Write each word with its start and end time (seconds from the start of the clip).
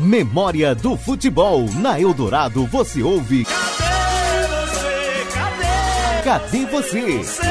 Memória 0.00 0.74
do 0.74 0.96
Futebol. 0.98 1.66
Na 1.76 1.98
Eldorado 1.98 2.66
você 2.66 3.02
ouve. 3.02 3.44
Cadê 3.44 4.46
você? 4.52 5.26
Cadê? 5.32 6.22
Cadê 6.22 6.66
você? 6.66 7.18
Você 7.18 7.42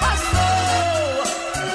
passou 0.00 0.40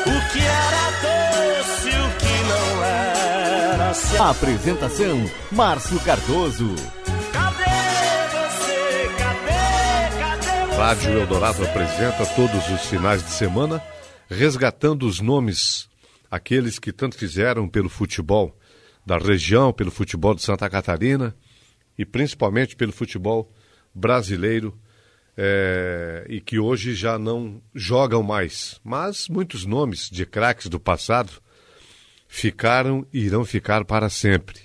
o 0.06 0.32
que 0.32 0.40
era 0.40 0.92
doce, 1.02 1.90
o 1.90 2.10
que 2.18 2.36
não 2.50 2.84
era. 2.84 3.94
Se 3.94 4.18
Apresentação: 4.18 5.24
Márcio 5.52 6.00
Cardoso. 6.02 6.99
Rádio 10.80 11.20
Eldorado 11.20 11.62
apresenta 11.62 12.26
todos 12.38 12.70
os 12.70 12.86
finais 12.86 13.22
de 13.22 13.32
semana, 13.32 13.84
resgatando 14.30 15.06
os 15.06 15.20
nomes, 15.20 15.90
aqueles 16.32 16.80
que 16.80 16.94
tanto 16.94 17.18
fizeram 17.18 17.68
pelo 17.68 17.90
futebol 17.90 18.58
da 19.06 19.18
região, 19.18 19.74
pelo 19.74 19.92
futebol 19.92 20.34
de 20.34 20.42
Santa 20.42 20.70
Catarina 20.70 21.36
e 21.98 22.06
principalmente 22.06 22.78
pelo 22.78 22.94
futebol 22.94 23.52
brasileiro, 23.94 24.80
eh, 25.36 26.26
e 26.30 26.40
que 26.40 26.58
hoje 26.58 26.96
já 26.96 27.20
não 27.20 27.62
jogam 27.76 28.24
mais. 28.24 28.80
Mas 28.82 29.28
muitos 29.28 29.66
nomes 29.66 30.10
de 30.10 30.26
craques 30.26 30.68
do 30.68 30.80
passado 30.80 31.34
ficaram 32.26 33.06
e 33.12 33.26
irão 33.26 33.44
ficar 33.44 33.84
para 33.84 34.10
sempre. 34.10 34.62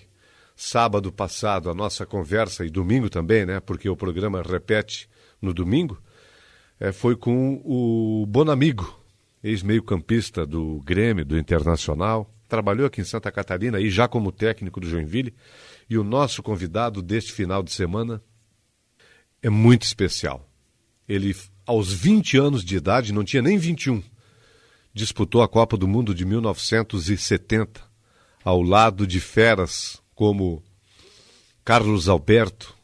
Sábado 0.54 1.10
passado, 1.10 1.68
a 1.68 1.74
nossa 1.74 2.06
conversa, 2.06 2.64
e 2.64 2.70
domingo 2.70 3.10
também, 3.10 3.44
né? 3.44 3.58
Porque 3.58 3.88
o 3.88 3.96
programa 3.96 4.42
repete 4.42 5.12
no 5.44 5.54
domingo, 5.54 6.00
eh, 6.80 6.92
foi 6.92 7.14
com 7.14 7.60
o 7.64 8.26
Bonamigo, 8.26 8.98
ex-meio-campista 9.42 10.46
do 10.46 10.80
Grêmio, 10.84 11.24
do 11.24 11.38
Internacional, 11.38 12.34
trabalhou 12.48 12.86
aqui 12.86 13.00
em 13.00 13.04
Santa 13.04 13.30
Catarina 13.32 13.80
e 13.80 13.90
já 13.90 14.06
como 14.06 14.32
técnico 14.32 14.80
do 14.80 14.88
Joinville. 14.88 15.34
E 15.88 15.98
o 15.98 16.04
nosso 16.04 16.42
convidado 16.42 17.02
deste 17.02 17.32
final 17.32 17.62
de 17.62 17.72
semana 17.72 18.22
é 19.42 19.50
muito 19.50 19.82
especial. 19.82 20.48
Ele, 21.08 21.36
aos 21.66 21.92
20 21.92 22.38
anos 22.38 22.64
de 22.64 22.76
idade, 22.76 23.12
não 23.12 23.24
tinha 23.24 23.42
nem 23.42 23.58
21, 23.58 24.02
disputou 24.94 25.42
a 25.42 25.48
Copa 25.48 25.76
do 25.76 25.86
Mundo 25.86 26.14
de 26.14 26.24
1970, 26.24 27.82
ao 28.42 28.62
lado 28.62 29.06
de 29.06 29.20
feras 29.20 30.00
como 30.14 30.62
Carlos 31.64 32.08
Alberto, 32.08 32.74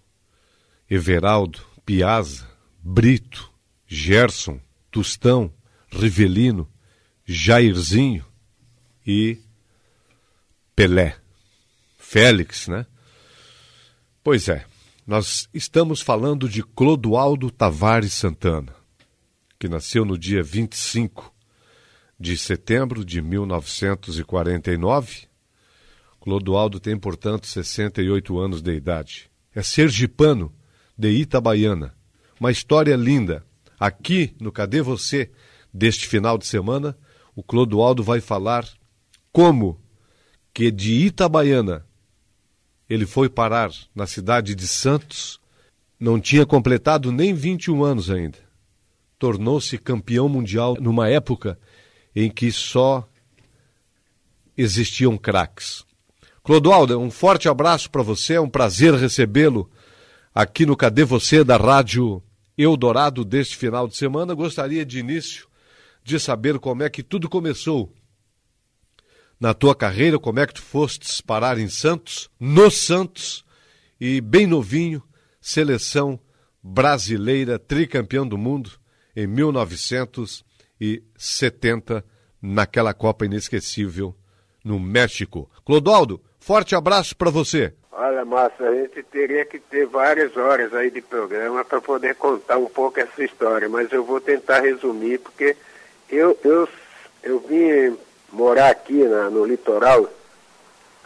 Everaldo, 0.90 1.60
Piazza, 1.86 2.49
Brito, 2.82 3.52
Gerson, 3.86 4.58
Tustão, 4.90 5.52
Rivelino, 5.90 6.68
Jairzinho 7.24 8.24
e 9.06 9.38
Pelé. 10.74 11.16
Félix, 11.98 12.68
né? 12.68 12.86
Pois 14.22 14.48
é, 14.48 14.64
nós 15.06 15.48
estamos 15.52 16.00
falando 16.00 16.48
de 16.48 16.62
Clodoaldo 16.62 17.50
Tavares 17.50 18.14
Santana, 18.14 18.74
que 19.58 19.68
nasceu 19.68 20.04
no 20.04 20.16
dia 20.18 20.42
25 20.42 21.34
de 22.18 22.36
setembro 22.36 23.04
de 23.04 23.22
1949. 23.22 25.28
Clodoaldo 26.20 26.78
tem, 26.78 26.98
portanto, 26.98 27.46
68 27.46 28.38
anos 28.38 28.60
de 28.60 28.74
idade. 28.74 29.30
É 29.54 29.62
sergipano 29.62 30.54
de 30.96 31.10
Itabaiana. 31.10 31.94
Uma 32.40 32.50
história 32.50 32.96
linda. 32.96 33.44
Aqui 33.78 34.34
no 34.40 34.50
Cadê 34.50 34.80
Você, 34.80 35.30
deste 35.72 36.08
final 36.08 36.38
de 36.38 36.46
semana, 36.46 36.96
o 37.36 37.42
Clodoaldo 37.42 38.02
vai 38.02 38.18
falar 38.18 38.66
como 39.30 39.78
que 40.54 40.70
de 40.70 40.94
Itabaiana 41.04 41.84
ele 42.88 43.04
foi 43.04 43.28
parar 43.28 43.70
na 43.94 44.06
cidade 44.06 44.54
de 44.54 44.66
Santos, 44.66 45.38
não 45.98 46.18
tinha 46.18 46.46
completado 46.46 47.12
nem 47.12 47.34
21 47.34 47.84
anos 47.84 48.10
ainda. 48.10 48.38
Tornou-se 49.18 49.76
campeão 49.76 50.26
mundial 50.26 50.78
numa 50.80 51.10
época 51.10 51.58
em 52.16 52.30
que 52.30 52.50
só 52.50 53.06
existiam 54.56 55.18
craques. 55.18 55.84
Clodoaldo, 56.42 56.98
um 56.98 57.10
forte 57.10 57.50
abraço 57.50 57.90
para 57.90 58.02
você, 58.02 58.34
é 58.34 58.40
um 58.40 58.48
prazer 58.48 58.94
recebê-lo 58.94 59.70
aqui 60.34 60.64
no 60.64 60.74
Cadê 60.74 61.04
Você 61.04 61.44
da 61.44 61.58
Rádio 61.58 62.22
Eldorado 62.62 63.24
deste 63.24 63.56
final 63.56 63.88
de 63.88 63.96
semana. 63.96 64.34
Gostaria 64.34 64.84
de 64.84 64.98
início 64.98 65.48
de 66.04 66.18
saber 66.18 66.58
como 66.58 66.82
é 66.82 66.90
que 66.90 67.02
tudo 67.02 67.28
começou 67.28 67.92
na 69.38 69.52
tua 69.54 69.74
carreira, 69.74 70.18
como 70.18 70.40
é 70.40 70.46
que 70.46 70.54
tu 70.54 70.62
fostes 70.62 71.20
parar 71.20 71.58
em 71.58 71.68
Santos, 71.68 72.30
no 72.38 72.70
Santos, 72.70 73.44
e 73.98 74.20
bem 74.20 74.46
novinho, 74.46 75.02
seleção 75.40 76.20
brasileira, 76.62 77.58
tricampeão 77.58 78.28
do 78.28 78.36
mundo 78.36 78.72
em 79.16 79.26
1970, 79.26 82.04
naquela 82.42 82.92
Copa 82.92 83.24
inesquecível 83.24 84.14
no 84.62 84.78
México. 84.78 85.50
Clodoaldo, 85.64 86.22
forte 86.38 86.74
abraço 86.74 87.16
para 87.16 87.30
você. 87.30 87.74
Olha, 87.92 88.24
Márcio, 88.24 88.68
a 88.68 88.72
gente 88.72 89.02
teria 89.02 89.44
que 89.44 89.58
ter 89.58 89.84
várias 89.84 90.36
horas 90.36 90.72
aí 90.72 90.90
de 90.92 91.00
programa 91.00 91.64
para 91.64 91.80
poder 91.80 92.14
contar 92.14 92.56
um 92.56 92.66
pouco 92.66 93.00
essa 93.00 93.24
história, 93.24 93.68
mas 93.68 93.90
eu 93.90 94.04
vou 94.04 94.20
tentar 94.20 94.60
resumir, 94.60 95.18
porque 95.18 95.56
eu, 96.08 96.38
eu, 96.44 96.68
eu 97.22 97.40
vim 97.40 97.98
morar 98.30 98.70
aqui 98.70 99.02
na, 99.04 99.28
no 99.28 99.44
litoral, 99.44 100.08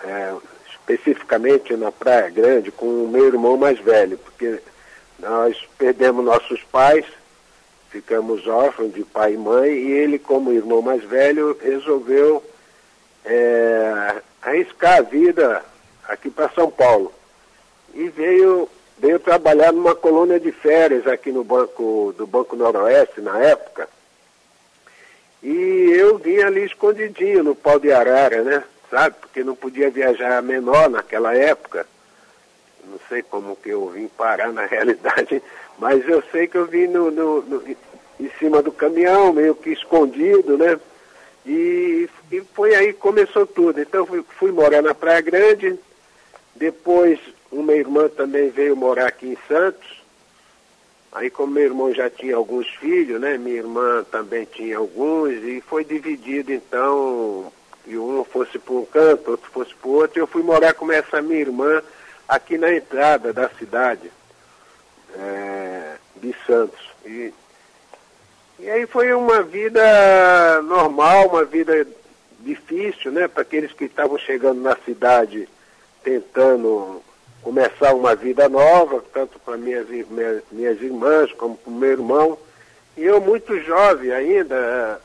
é, 0.03 0.35
especificamente 0.71 1.75
na 1.75 1.91
Praia 1.91 2.29
Grande, 2.29 2.71
com 2.71 3.05
o 3.05 3.09
meu 3.09 3.29
irmão 3.29 3.57
mais 3.57 3.79
velho, 3.81 4.19
porque 4.19 4.61
nós 5.19 5.57
perdemos 5.79 6.23
nossos 6.23 6.63
pais, 6.65 7.07
ficamos 7.89 8.47
órfãos 8.47 8.93
de 8.93 9.05
pai 9.05 9.33
e 9.33 9.39
mãe, 9.39 9.73
e 9.73 9.91
ele, 9.91 10.19
como 10.19 10.53
irmão 10.53 10.83
mais 10.83 11.03
velho, 11.03 11.57
resolveu 11.63 12.45
é, 13.25 14.17
arriscar 14.43 14.99
a 14.99 15.03
vida 15.03 15.65
aqui 16.09 16.31
para 16.31 16.49
São 16.51 16.71
Paulo. 16.71 17.13
E 17.95 18.09
veio, 18.09 18.69
veio 18.99 19.19
trabalhar 19.19 19.73
numa 19.73 19.95
colônia 19.95 20.39
de 20.41 20.51
férias 20.53 21.07
aqui 21.07 21.31
no 21.31 21.45
banco 21.45 22.15
do 22.17 22.27
Banco 22.27 22.57
Noroeste 22.57 23.21
na 23.21 23.39
época. 23.39 23.89
E 25.43 25.93
eu 25.93 26.19
vim 26.19 26.39
ali 26.39 26.65
escondidinho 26.65 27.43
no 27.43 27.55
pau 27.55 27.79
de 27.79 27.93
arara, 27.93 28.43
né? 28.43 28.65
Sabe? 28.91 29.17
Porque 29.21 29.45
não 29.45 29.55
podia 29.55 29.91
viajar 29.91 30.43
menor 30.43 30.89
naquela 30.89 31.37
época. 31.37 31.87
Não 32.87 32.99
sei 33.09 33.23
como 33.23 33.57
que 33.57 33.71
eu 33.71 33.89
vim 33.91 34.09
parar 34.09 34.53
na 34.53 34.65
realidade, 34.67 35.43
mas 35.79 36.07
eu 36.09 36.23
sei 36.33 36.47
que 36.47 36.57
eu 36.57 36.67
vim 36.67 36.87
no, 36.87 37.11
no, 37.11 37.43
no 37.43 37.63
em 38.19 38.31
cima 38.39 38.63
do 38.63 38.73
caminhão, 38.73 39.33
meio 39.33 39.55
que 39.55 39.71
escondido, 39.71 40.57
né? 40.57 40.79
E, 41.45 42.09
e 42.33 42.41
foi 42.55 42.75
aí 42.75 42.93
que 42.93 43.01
começou 43.01 43.47
tudo. 43.47 43.81
Então 43.81 44.07
fui, 44.07 44.25
fui 44.39 44.53
morar 44.53 44.83
na 44.83 44.95
Praia 44.95 45.21
Grande, 45.21 45.79
depois 46.57 47.19
uma 47.51 47.73
irmã 47.73 48.09
também 48.09 48.51
veio 48.51 48.77
morar 48.77 49.09
aqui 49.09 49.29
em 49.29 49.39
Santos, 49.49 50.05
Aí 51.15 51.31
como 51.31 51.53
meu 51.53 51.63
irmão 51.63 51.95
já 51.95 52.11
tinha 52.11 52.35
alguns 52.35 52.69
filhos, 52.69 53.21
né? 53.21 53.39
Minha 53.39 53.59
irmã 53.59 54.05
também 54.11 54.45
tinha 54.47 54.79
alguns, 54.79 55.31
e 55.31 55.61
foi 55.61 55.85
dividido 55.85 56.53
então, 56.53 57.53
e 57.87 57.97
um 57.97 58.25
fosse 58.25 58.59
para 58.59 58.75
um 58.75 58.85
canto, 58.85 59.31
outro 59.31 59.49
fosse 59.53 59.73
para 59.77 59.89
o 59.89 59.93
outro, 59.93 60.19
eu 60.19 60.27
fui 60.27 60.43
morar 60.43 60.75
com 60.75 60.91
essa 60.91 61.23
minha 61.23 61.41
irmã 61.41 61.81
aqui 62.29 62.59
na 62.59 62.75
entrada 62.75 63.33
da 63.33 63.49
cidade 63.51 64.11
é, 65.17 65.95
de 66.17 66.35
Santos. 66.45 66.85
E, 67.07 67.33
e 68.59 68.69
aí 68.69 68.85
foi 68.85 69.15
uma 69.15 69.41
vida 69.41 70.63
normal, 70.63 71.29
uma 71.29 71.45
vida 71.45 71.87
difícil, 72.41 73.13
né? 73.13 73.29
Para 73.29 73.43
aqueles 73.43 73.73
que 73.73 73.85
estavam 73.85 74.19
chegando 74.19 74.61
na 74.61 74.75
cidade 74.85 75.49
tentando 76.05 77.03
começar 77.43 77.95
uma 77.95 78.15
vida 78.15 78.49
nova, 78.49 79.03
tanto 79.13 79.39
para 79.39 79.57
minhas, 79.57 79.89
minhas, 79.89 80.43
minhas 80.53 80.81
irmãs 80.81 81.33
como 81.33 81.57
para 81.57 81.71
o 81.71 81.75
meu 81.75 81.91
irmão. 81.91 82.39
E 82.97 83.03
eu, 83.03 83.21
muito 83.21 83.59
jovem 83.61 84.13
ainda, 84.13 85.01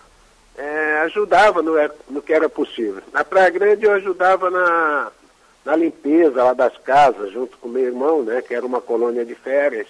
é, 0.58 1.00
ajudava 1.06 1.62
no, 1.62 1.74
no 2.10 2.22
que 2.22 2.34
era 2.34 2.48
possível. 2.48 3.02
Na 3.12 3.24
Praia 3.24 3.50
Grande 3.50 3.86
eu 3.86 3.94
ajudava 3.94 4.50
na, 4.50 5.12
na 5.66 5.76
limpeza 5.76 6.44
lá 6.44 6.54
das 6.54 6.78
casas, 6.78 7.32
junto 7.32 7.58
com 7.58 7.68
meu 7.68 7.86
irmão, 7.86 8.24
né, 8.24 8.42
que 8.42 8.54
era 8.54 8.66
uma 8.66 8.82
colônia 8.82 9.26
de 9.26 9.36
férias. 9.36 9.88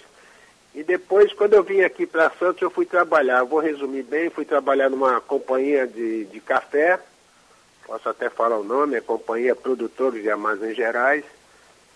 E 0.74 0.84
depois, 0.84 1.32
quando 1.32 1.54
eu 1.54 1.64
vim 1.64 1.80
aqui 1.80 2.06
para 2.06 2.30
Santos, 2.38 2.62
eu 2.62 2.70
fui 2.70 2.86
trabalhar. 2.86 3.42
Vou 3.42 3.58
resumir 3.58 4.04
bem, 4.04 4.30
fui 4.30 4.44
trabalhar 4.44 4.88
numa 4.88 5.20
companhia 5.20 5.84
de, 5.86 6.24
de 6.26 6.40
café, 6.40 7.00
posso 7.90 8.08
até 8.08 8.30
falar 8.30 8.56
o 8.56 8.62
nome, 8.62 8.94
é 8.94 9.00
Companhia 9.00 9.56
Produtores 9.56 10.22
de 10.22 10.30
Armazéns 10.30 10.76
Gerais. 10.76 11.24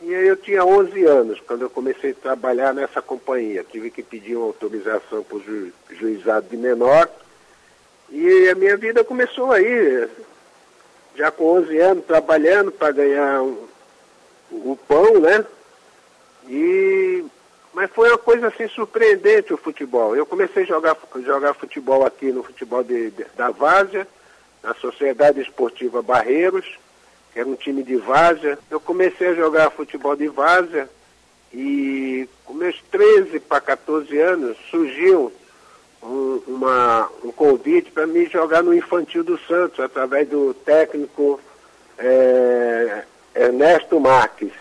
E 0.03 0.13
aí 0.13 0.27
eu 0.27 0.37
tinha 0.37 0.65
11 0.65 1.05
anos 1.05 1.41
quando 1.47 1.63
eu 1.63 1.71
comecei 1.71 2.11
a 2.11 2.15
trabalhar 2.15 2.75
nessa 2.75 3.01
companhia. 3.01 3.63
Tive 3.63 3.93
que 3.93 4.03
pedir 4.03 4.35
uma 4.35 4.47
autorização 4.47 5.23
para 5.23 5.37
o 5.37 5.41
ju 5.41 5.73
juizado 5.91 6.49
de 6.49 6.57
menor. 6.57 7.09
E 8.11 8.49
a 8.49 8.57
minha 8.57 8.77
vida 8.77 9.05
começou 9.05 9.53
aí, 9.53 10.09
já 11.15 11.31
com 11.31 11.45
11 11.59 11.79
anos, 11.79 12.05
trabalhando 12.05 12.73
para 12.73 12.91
ganhar 12.91 13.43
o 13.43 13.69
um, 14.51 14.73
um 14.73 14.77
pão, 14.77 15.21
né? 15.21 15.47
E 16.49 17.25
mas 17.73 17.89
foi 17.93 18.09
uma 18.09 18.19
coisa 18.19 18.49
assim 18.49 18.67
surpreendente 18.67 19.55
o 19.55 19.57
futebol. 19.57 20.17
Eu 20.17 20.27
comecei 20.27 20.65
a 20.65 20.67
jogar, 20.67 20.97
jogar 21.25 21.55
futebol 21.55 22.05
aqui 22.05 22.33
no 22.33 22.43
futebol 22.43 22.83
de, 22.83 23.13
de, 23.13 23.25
da 23.37 23.51
Várzea, 23.51 24.09
na 24.65 24.75
Sociedade 24.75 25.41
Esportiva 25.41 26.03
Barreiros, 26.03 26.67
que 27.33 27.39
era 27.39 27.49
um 27.49 27.55
time 27.55 27.83
de 27.83 27.97
Várzea. 27.97 28.59
Eu 28.71 28.81
comecei 28.81 29.29
a 29.29 29.35
jogar 29.35 29.71
futebol 29.71 30.17
de 30.17 30.27
Várzea 30.27 30.89
e 31.53 32.29
com 32.45 32.55
meus 32.55 32.83
13 32.91 33.39
para 33.41 33.61
14 33.61 34.19
anos 34.19 34.57
surgiu 34.71 35.31
um, 36.03 36.41
uma, 36.47 37.11
um 37.23 37.31
convite 37.31 37.91
para 37.91 38.07
me 38.07 38.27
jogar 38.27 38.63
no 38.63 38.75
Infantil 38.75 39.23
do 39.23 39.39
Santos, 39.39 39.79
através 39.81 40.29
do 40.29 40.55
técnico 40.55 41.39
é, 41.99 43.05
Ernesto 43.35 44.01
Marques. 44.01 44.53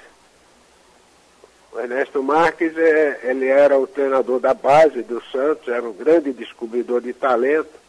O 1.71 1.79
Ernesto 1.79 2.21
Marques, 2.21 2.77
é, 2.77 3.21
ele 3.23 3.47
era 3.47 3.77
o 3.79 3.88
treinador 3.88 4.39
da 4.39 4.53
base 4.53 5.01
do 5.01 5.21
Santos, 5.31 5.67
era 5.67 5.83
um 5.83 5.94
grande 5.94 6.31
descobridor 6.31 7.01
de 7.01 7.13
talento. 7.13 7.82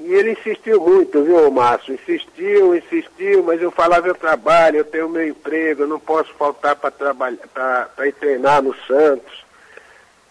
E 0.00 0.14
ele 0.14 0.32
insistiu 0.32 0.80
muito, 0.80 1.24
viu, 1.24 1.50
Márcio? 1.50 1.94
Insistiu, 1.94 2.76
insistiu, 2.76 3.42
mas 3.42 3.60
eu 3.60 3.70
falava, 3.70 4.06
eu 4.06 4.14
trabalho, 4.14 4.78
eu 4.78 4.84
tenho 4.84 5.08
meu 5.08 5.26
emprego, 5.26 5.82
eu 5.82 5.88
não 5.88 5.98
posso 5.98 6.32
faltar 6.34 6.76
para 6.76 6.90
trabalhar, 6.90 7.48
para 7.52 8.06
ir 8.06 8.12
treinar 8.12 8.62
no 8.62 8.74
Santos. 8.86 9.44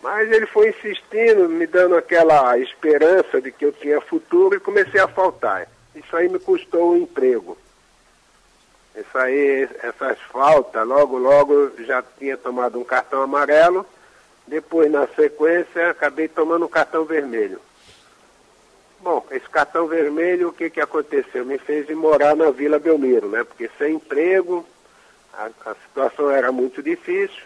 Mas 0.02 0.32
ele 0.32 0.46
foi 0.46 0.70
insistindo, 0.70 1.50
me 1.50 1.68
dando 1.68 1.98
aquela 1.98 2.58
esperança 2.60 3.42
de 3.42 3.52
que 3.52 3.66
eu 3.66 3.74
tinha 3.74 4.00
futuro 4.00 4.56
e 4.56 4.60
comecei 4.60 5.02
a 5.02 5.08
faltar. 5.08 5.68
Isso 5.94 6.16
aí 6.16 6.30
me 6.30 6.40
custou 6.40 6.92
o 6.92 6.98
emprego. 6.98 7.58
Isso 8.96 9.18
aí, 9.18 9.68
essas 9.84 10.18
faltas, 10.32 10.88
logo, 10.88 11.18
logo 11.18 11.72
já 11.80 12.02
tinha 12.18 12.38
tomado 12.38 12.80
um 12.80 12.84
cartão 12.86 13.22
amarelo. 13.22 13.86
Depois, 14.48 14.90
na 14.90 15.08
sequência, 15.08 15.90
acabei 15.90 16.30
tomando 16.30 16.66
um 16.66 16.70
cartão 16.70 17.04
vermelho. 17.04 17.60
Bom, 19.10 19.26
esse 19.32 19.50
cartão 19.50 19.88
vermelho, 19.88 20.50
o 20.50 20.52
que, 20.52 20.70
que 20.70 20.82
aconteceu? 20.82 21.46
Me 21.46 21.58
fez 21.58 21.90
ir 21.90 21.96
morar 21.96 22.36
na 22.36 22.52
Vila 22.52 22.78
Belmiro, 22.78 23.30
né? 23.30 23.42
Porque 23.42 23.72
sem 23.78 23.96
emprego, 23.96 24.66
a, 25.34 25.50
a 25.66 25.76
situação 25.76 26.30
era 26.30 26.52
muito 26.52 26.84
difícil. 26.84 27.42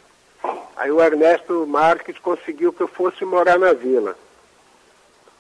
Aí 0.75 0.91
o 0.91 0.99
Ernesto 0.99 1.67
Marques 1.67 2.17
conseguiu 2.17 2.73
que 2.73 2.81
eu 2.81 2.87
fosse 2.87 3.23
morar 3.23 3.59
na 3.59 3.73
vila. 3.73 4.17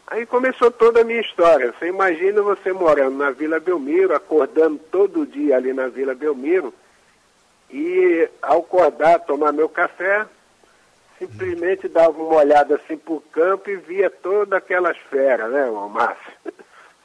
Aí 0.05 0.27
começou 0.27 0.69
toda 0.69 1.01
a 1.01 1.03
minha 1.03 1.21
história. 1.21 1.73
Você 1.73 1.87
imagina 1.87 2.39
você 2.43 2.71
morando 2.71 3.17
na 3.17 3.31
Vila 3.31 3.59
Belmiro, 3.59 4.15
acordando 4.15 4.77
todo 4.91 5.25
dia 5.25 5.57
ali 5.57 5.73
na 5.73 5.87
Vila 5.87 6.13
Belmiro, 6.13 6.71
e 7.67 8.29
ao 8.43 8.59
acordar, 8.59 9.21
tomar 9.21 9.51
meu 9.51 9.67
café, 9.67 10.27
simplesmente 11.21 11.87
dava 11.87 12.17
uma 12.17 12.37
olhada 12.37 12.75
assim 12.75 12.97
pro 12.97 13.21
campo 13.31 13.69
e 13.69 13.75
via 13.75 14.09
todas 14.09 14.53
aquelas 14.53 14.97
feras, 14.97 15.51
né, 15.51 15.69
Márcio? 15.69 16.33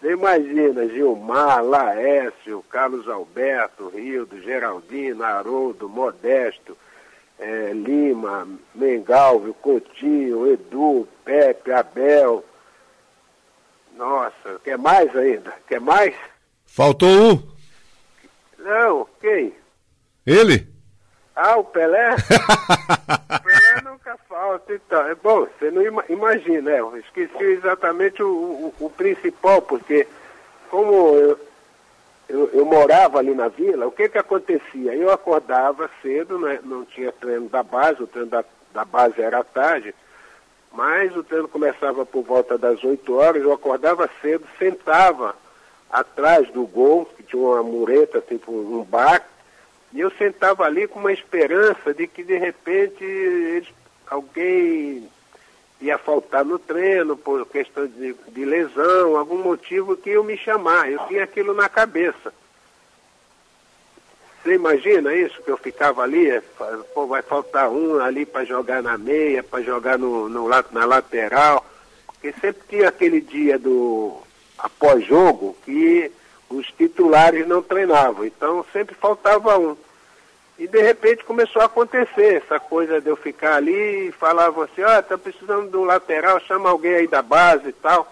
Você 0.00 0.12
imagina, 0.12 0.88
Gilmar, 0.88 1.64
Laércio, 1.64 2.64
Carlos 2.70 3.08
Alberto, 3.08 3.88
Rildo, 3.88 4.40
Geraldino, 4.42 5.24
Haroldo, 5.24 5.88
Modesto, 5.88 6.76
é, 7.38 7.72
Lima, 7.72 8.46
Mengalvio, 8.74 9.54
Coutinho, 9.54 10.52
Edu, 10.52 11.08
Pepe, 11.24 11.72
Abel, 11.72 12.44
nossa, 13.96 14.60
quer 14.62 14.76
mais 14.76 15.14
ainda? 15.16 15.52
Quer 15.66 15.80
mais? 15.80 16.14
Faltou 16.66 17.08
um. 17.08 17.42
Não, 18.58 19.08
quem? 19.20 19.54
Ele? 20.26 20.68
Ah, 21.34 21.56
o 21.56 21.64
Pelé? 21.64 22.16
então. 24.68 25.06
É 25.06 25.14
bom, 25.14 25.46
você 25.58 25.70
não 25.70 25.82
ima 25.82 26.04
imagina, 26.08 26.70
é, 26.70 26.80
eu 26.80 26.96
esqueci 26.96 27.44
exatamente 27.44 28.22
o, 28.22 28.28
o, 28.28 28.74
o, 28.86 28.90
principal, 28.90 29.62
porque 29.62 30.06
como 30.70 30.92
eu, 31.16 31.38
eu, 32.28 32.50
eu, 32.52 32.64
morava 32.64 33.18
ali 33.18 33.34
na 33.34 33.48
vila, 33.48 33.86
o 33.86 33.92
que 33.92 34.08
que 34.08 34.18
acontecia? 34.18 34.94
Eu 34.94 35.10
acordava 35.10 35.90
cedo, 36.02 36.38
né, 36.38 36.60
não 36.64 36.84
tinha 36.84 37.12
treino 37.12 37.48
da 37.48 37.62
base, 37.62 38.02
o 38.02 38.06
treino 38.06 38.30
da, 38.30 38.44
da 38.72 38.84
base 38.84 39.20
era 39.20 39.42
tarde, 39.44 39.94
mas 40.72 41.16
o 41.16 41.22
treino 41.22 41.48
começava 41.48 42.04
por 42.04 42.22
volta 42.22 42.58
das 42.58 42.82
8 42.82 43.14
horas, 43.14 43.42
eu 43.42 43.52
acordava 43.52 44.08
cedo, 44.20 44.44
sentava 44.58 45.34
atrás 45.90 46.48
do 46.50 46.66
gol, 46.66 47.06
que 47.06 47.22
tinha 47.22 47.40
uma 47.40 47.62
mureta, 47.62 48.20
tipo 48.20 48.52
um 48.52 48.82
bar, 48.84 49.24
e 49.92 50.00
eu 50.00 50.10
sentava 50.10 50.64
ali 50.64 50.86
com 50.86 51.00
uma 51.00 51.12
esperança 51.12 51.94
de 51.94 52.06
que 52.06 52.22
de 52.22 52.36
repente 52.36 53.02
eles, 53.02 53.68
alguém 54.08 55.08
ia 55.80 55.98
faltar 55.98 56.44
no 56.44 56.58
treino 56.58 57.16
por 57.16 57.46
questão 57.46 57.86
de, 57.86 58.14
de 58.28 58.44
lesão, 58.44 59.16
algum 59.16 59.42
motivo 59.42 59.96
que 59.96 60.10
eu 60.10 60.24
me 60.24 60.36
chamar. 60.36 60.90
Eu 60.90 61.00
tinha 61.06 61.24
aquilo 61.24 61.54
na 61.54 61.68
cabeça. 61.68 62.32
Você 64.42 64.54
imagina 64.54 65.12
isso, 65.14 65.42
que 65.42 65.50
eu 65.50 65.56
ficava 65.56 66.02
ali, 66.02 66.30
é, 66.30 66.40
pô, 66.94 67.06
vai 67.06 67.20
faltar 67.20 67.68
um 67.68 67.98
ali 67.98 68.24
para 68.24 68.44
jogar 68.44 68.80
na 68.80 68.96
meia, 68.96 69.42
para 69.42 69.62
jogar 69.62 69.98
no, 69.98 70.28
no, 70.28 70.48
na 70.48 70.84
lateral. 70.84 71.66
Porque 72.06 72.32
sempre 72.40 72.62
tinha 72.68 72.88
aquele 72.88 73.20
dia 73.20 73.58
do 73.58 74.16
após 74.56 75.04
jogo 75.04 75.56
que 75.64 76.10
os 76.48 76.66
titulares 76.68 77.46
não 77.46 77.62
treinavam. 77.62 78.24
Então 78.24 78.64
sempre 78.72 78.94
faltava 78.94 79.58
um. 79.58 79.76
E 80.58 80.66
de 80.66 80.80
repente 80.80 81.24
começou 81.24 81.60
a 81.60 81.66
acontecer 81.66 82.42
essa 82.42 82.58
coisa 82.58 83.00
de 83.00 83.08
eu 83.08 83.16
ficar 83.16 83.56
ali 83.56 84.08
e 84.08 84.12
falava 84.12 84.64
assim, 84.64 84.82
ó, 84.82 84.98
oh, 84.98 85.02
tá 85.02 85.18
precisando 85.18 85.70
de 85.70 85.76
um 85.76 85.84
lateral, 85.84 86.40
chama 86.40 86.70
alguém 86.70 86.94
aí 86.94 87.06
da 87.06 87.20
base 87.20 87.68
e 87.68 87.72
tal. 87.72 88.10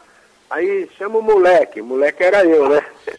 Aí 0.50 0.88
chama 0.99 1.19
o 1.19 1.23
moleque, 1.23 1.81
o 1.81 1.87
moleque 1.87 2.23
era 2.23 2.44
eu, 2.44 2.69
né? 2.69 2.85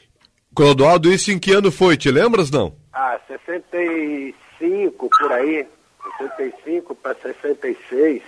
Clodoaldo, 0.55 1.11
isso 1.11 1.31
em 1.31 1.39
que 1.39 1.51
ano 1.51 1.71
foi? 1.71 1.97
Te 1.97 2.11
lembras 2.11 2.51
não? 2.51 2.75
Ah, 2.93 3.19
65 3.27 5.09
por 5.09 5.31
aí, 5.31 5.67
65 6.17 6.95
para 6.95 7.15
66. 7.15 8.21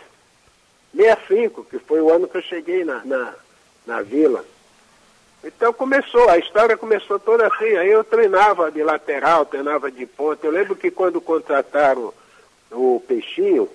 65, 0.96 1.64
que 1.64 1.80
foi 1.80 2.02
o 2.02 2.12
ano 2.12 2.28
que 2.28 2.38
eu 2.38 2.42
cheguei 2.42 2.84
na, 2.84 3.06
na, 3.06 3.34
na 3.86 4.02
vila. 4.02 4.44
Então 5.44 5.72
começou, 5.72 6.30
a 6.30 6.38
história 6.38 6.76
começou 6.76 7.20
toda 7.20 7.48
assim. 7.48 7.76
Aí 7.78 7.90
eu 7.90 8.04
treinava 8.04 8.72
de 8.72 8.84
lateral, 8.84 9.46
treinava 9.46 9.92
de 9.92 10.06
ponta. 10.06 10.46
Eu 10.46 10.52
lembro 10.52 10.76
que 10.76 10.92
quando 10.92 11.22
contrataram 11.22 12.14
o 12.72 13.02
Peixinho, 13.08 13.70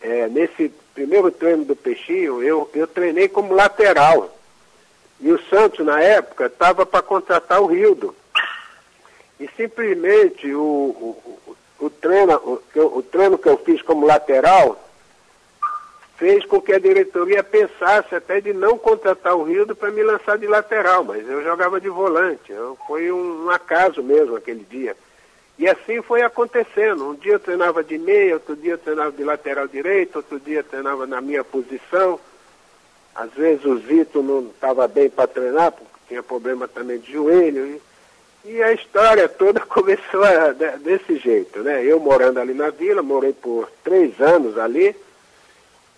é, 0.00 0.28
nesse 0.28 0.72
primeiro 0.94 1.30
treino 1.30 1.64
do 1.64 1.76
Peixinho, 1.76 2.42
eu, 2.42 2.68
eu 2.74 2.86
treinei 2.86 3.28
como 3.28 3.54
lateral. 3.54 4.36
E 5.20 5.30
o 5.30 5.42
Santos, 5.44 5.84
na 5.84 6.00
época, 6.00 6.46
estava 6.46 6.84
para 6.84 7.02
contratar 7.02 7.60
o 7.60 7.66
Rildo. 7.66 8.14
E 9.38 9.48
simplesmente 9.56 10.52
o, 10.54 10.60
o, 10.60 11.56
o, 11.78 11.90
treino, 11.90 12.36
o, 12.36 12.98
o 12.98 13.02
treino 13.02 13.38
que 13.38 13.48
eu 13.48 13.56
fiz 13.58 13.80
como 13.82 14.06
lateral 14.06 14.89
fez 16.20 16.44
com 16.44 16.60
que 16.60 16.74
a 16.74 16.78
diretoria 16.78 17.42
pensasse 17.42 18.14
até 18.14 18.42
de 18.42 18.52
não 18.52 18.76
contratar 18.76 19.34
o 19.34 19.42
Rildo 19.42 19.74
para 19.74 19.90
me 19.90 20.02
lançar 20.02 20.36
de 20.36 20.46
lateral, 20.46 21.02
mas 21.02 21.26
eu 21.26 21.42
jogava 21.42 21.80
de 21.80 21.88
volante. 21.88 22.52
Eu, 22.52 22.76
foi 22.86 23.10
um, 23.10 23.46
um 23.46 23.50
acaso 23.50 24.02
mesmo 24.02 24.36
aquele 24.36 24.62
dia. 24.68 24.94
E 25.58 25.66
assim 25.66 26.02
foi 26.02 26.20
acontecendo. 26.20 27.08
Um 27.08 27.14
dia 27.14 27.32
eu 27.32 27.40
treinava 27.40 27.82
de 27.82 27.96
meia, 27.96 28.34
outro 28.34 28.54
dia 28.54 28.72
eu 28.72 28.78
treinava 28.78 29.10
de 29.12 29.24
lateral 29.24 29.66
direito, 29.66 30.16
outro 30.16 30.38
dia 30.38 30.58
eu 30.58 30.64
treinava 30.64 31.06
na 31.06 31.22
minha 31.22 31.42
posição. 31.42 32.20
Às 33.14 33.30
vezes 33.32 33.64
o 33.64 33.78
Zito 33.78 34.22
não 34.22 34.50
estava 34.50 34.86
bem 34.86 35.08
para 35.08 35.26
treinar, 35.26 35.72
porque 35.72 35.90
tinha 36.06 36.22
problema 36.22 36.68
também 36.68 36.98
de 36.98 37.12
joelho. 37.12 37.66
E 37.66 37.80
e 38.44 38.62
a 38.62 38.72
história 38.72 39.28
toda 39.28 39.60
começou 39.64 40.22
a, 40.24 40.52
desse 40.78 41.16
jeito, 41.16 41.60
né? 41.60 41.84
Eu 41.84 42.00
morando 42.00 42.38
ali 42.40 42.54
na 42.54 42.70
vila, 42.70 43.02
morei 43.02 43.32
por 43.32 43.70
três 43.82 44.20
anos 44.20 44.58
ali, 44.58 44.94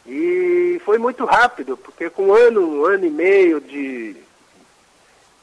e 0.07 0.81
foi 0.85 0.99
muito 0.99 1.25
rápido, 1.25 1.77
porque 1.77 2.11
com 2.11 2.29
um 2.29 2.35
ano, 2.35 2.61
um 2.61 2.85
ano 2.85 3.07
e 3.07 3.11
meio 3.11 3.61
de, 3.61 4.17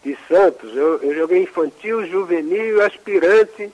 de 0.03 0.17
Santos, 0.27 0.75
eu, 0.75 0.97
eu 1.01 1.15
joguei 1.15 1.43
infantil, 1.43 2.05
juvenil, 2.05 2.83
aspirante, 2.83 3.71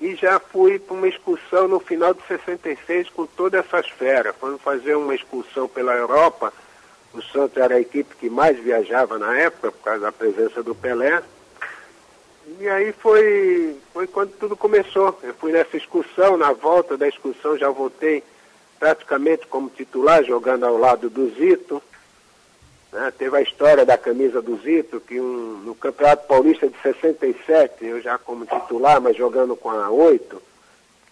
e 0.00 0.16
já 0.16 0.40
fui 0.40 0.78
para 0.78 0.94
uma 0.94 1.06
excursão 1.06 1.68
no 1.68 1.78
final 1.78 2.12
de 2.12 2.22
66 2.26 3.10
com 3.10 3.24
todas 3.24 3.64
essas 3.64 3.88
feras. 3.88 4.34
Fomos 4.36 4.60
fazer 4.60 4.96
uma 4.96 5.14
excursão 5.14 5.68
pela 5.68 5.94
Europa, 5.94 6.52
o 7.14 7.22
Santos 7.22 7.58
era 7.58 7.74
a 7.74 7.80
equipe 7.80 8.16
que 8.16 8.30
mais 8.30 8.58
viajava 8.58 9.18
na 9.18 9.36
época, 9.38 9.70
por 9.70 9.82
causa 9.84 10.00
da 10.00 10.12
presença 10.12 10.62
do 10.62 10.74
Pelé, 10.74 11.22
E 12.58 12.68
aí 12.68 12.92
foi, 12.92 13.76
foi 13.92 14.06
quando 14.06 14.32
tudo 14.38 14.56
começou. 14.56 15.16
Eu 15.22 15.34
fui 15.34 15.52
nessa 15.52 15.76
excursão, 15.76 16.38
na 16.38 16.52
volta 16.52 16.96
da 16.96 17.06
excursão 17.06 17.56
já 17.58 17.68
voltei 17.68 18.24
praticamente 18.82 19.46
como 19.46 19.70
titular, 19.70 20.24
jogando 20.24 20.66
ao 20.66 20.76
lado 20.76 21.08
do 21.08 21.30
Zito. 21.30 21.80
Né? 22.92 23.12
Teve 23.16 23.36
a 23.36 23.40
história 23.40 23.86
da 23.86 23.96
camisa 23.96 24.42
do 24.42 24.56
Zito, 24.56 24.98
que 24.98 25.20
um, 25.20 25.62
no 25.64 25.72
Campeonato 25.76 26.26
Paulista 26.26 26.68
de 26.68 26.76
67, 26.82 27.84
eu 27.84 28.00
já 28.00 28.18
como 28.18 28.44
titular, 28.44 29.00
mas 29.00 29.16
jogando 29.16 29.54
com 29.54 29.70
a 29.70 29.88
8, 29.88 30.42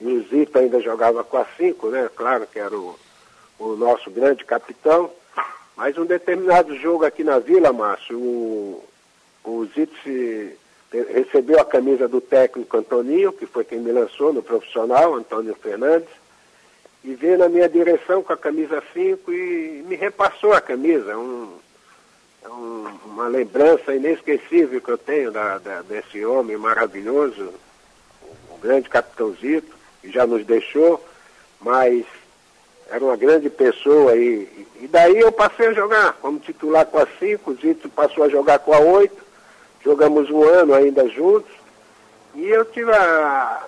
e 0.00 0.04
o 0.04 0.22
Zito 0.28 0.58
ainda 0.58 0.80
jogava 0.80 1.22
com 1.22 1.36
a 1.36 1.46
5, 1.56 1.86
né? 1.90 2.10
Claro 2.16 2.44
que 2.48 2.58
era 2.58 2.76
o, 2.76 2.98
o 3.56 3.76
nosso 3.76 4.10
grande 4.10 4.44
capitão. 4.44 5.08
Mas 5.76 5.96
um 5.96 6.04
determinado 6.04 6.76
jogo 6.76 7.04
aqui 7.04 7.22
na 7.22 7.38
Vila, 7.38 7.72
Márcio, 7.72 8.18
o, 8.18 8.84
o 9.44 9.64
Zito 9.66 9.94
se, 10.02 10.58
recebeu 10.90 11.60
a 11.60 11.64
camisa 11.64 12.08
do 12.08 12.20
técnico 12.20 12.76
Antoninho, 12.76 13.32
que 13.32 13.46
foi 13.46 13.64
quem 13.64 13.78
me 13.78 13.92
lançou 13.92 14.32
no 14.32 14.42
profissional, 14.42 15.14
Antônio 15.14 15.54
Fernandes, 15.54 16.08
e 17.02 17.14
veio 17.14 17.38
na 17.38 17.48
minha 17.48 17.68
direção 17.68 18.22
com 18.22 18.32
a 18.32 18.36
camisa 18.36 18.82
5 18.92 19.32
e 19.32 19.84
me 19.86 19.96
repassou 19.96 20.52
a 20.52 20.60
camisa. 20.60 21.16
Um, 21.16 21.52
é 22.42 22.48
um, 22.48 22.98
uma 23.06 23.28
lembrança 23.28 23.94
inesquecível 23.94 24.80
que 24.80 24.90
eu 24.90 24.98
tenho 24.98 25.30
da, 25.30 25.58
da, 25.58 25.82
desse 25.82 26.24
homem 26.24 26.56
maravilhoso, 26.56 27.52
o 28.50 28.58
grande 28.58 28.88
capitãozito, 28.88 29.74
que 30.00 30.10
já 30.10 30.26
nos 30.26 30.44
deixou, 30.44 31.04
mas 31.60 32.04
era 32.90 33.04
uma 33.04 33.16
grande 33.16 33.48
pessoa 33.48 34.16
e, 34.16 34.66
e 34.80 34.88
daí 34.88 35.20
eu 35.20 35.30
passei 35.30 35.68
a 35.68 35.72
jogar 35.72 36.14
como 36.14 36.38
titular 36.38 36.84
com 36.86 36.98
a 36.98 37.06
5, 37.18 37.50
o 37.50 37.54
Zito 37.54 37.88
passou 37.88 38.24
a 38.24 38.28
jogar 38.28 38.58
com 38.58 38.72
a 38.72 38.80
8, 38.80 39.14
jogamos 39.84 40.30
um 40.30 40.42
ano 40.42 40.74
ainda 40.74 41.08
juntos, 41.08 41.52
e 42.34 42.46
eu 42.48 42.64
tive 42.64 42.90
a, 42.92 43.64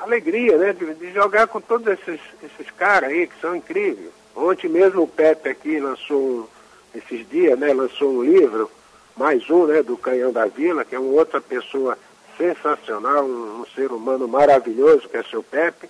alegria, 0.00 0.56
né, 0.56 0.72
de, 0.72 0.94
de, 0.94 1.12
jogar 1.12 1.46
com 1.46 1.60
todos 1.60 1.86
esses, 1.86 2.20
esses 2.42 2.70
caras 2.76 3.10
aí 3.10 3.26
que 3.26 3.40
são 3.40 3.54
incríveis. 3.54 4.10
Ontem 4.34 4.68
mesmo 4.68 5.02
o 5.02 5.08
Pepe 5.08 5.48
aqui 5.48 5.78
lançou, 5.78 6.48
esses 6.94 7.28
dias, 7.28 7.58
né, 7.58 7.72
lançou 7.72 8.10
um 8.10 8.22
livro, 8.22 8.70
mais 9.16 9.48
um, 9.50 9.66
né, 9.66 9.82
do 9.82 9.96
Canhão 9.96 10.32
da 10.32 10.46
Vila, 10.46 10.84
que 10.84 10.94
é 10.94 10.98
uma 10.98 11.12
outra 11.12 11.40
pessoa 11.40 11.98
sensacional, 12.38 13.24
um, 13.24 13.60
um 13.60 13.66
ser 13.74 13.92
humano 13.92 14.26
maravilhoso, 14.26 15.08
que 15.08 15.16
é 15.16 15.22
seu 15.24 15.42
Pepe. 15.42 15.88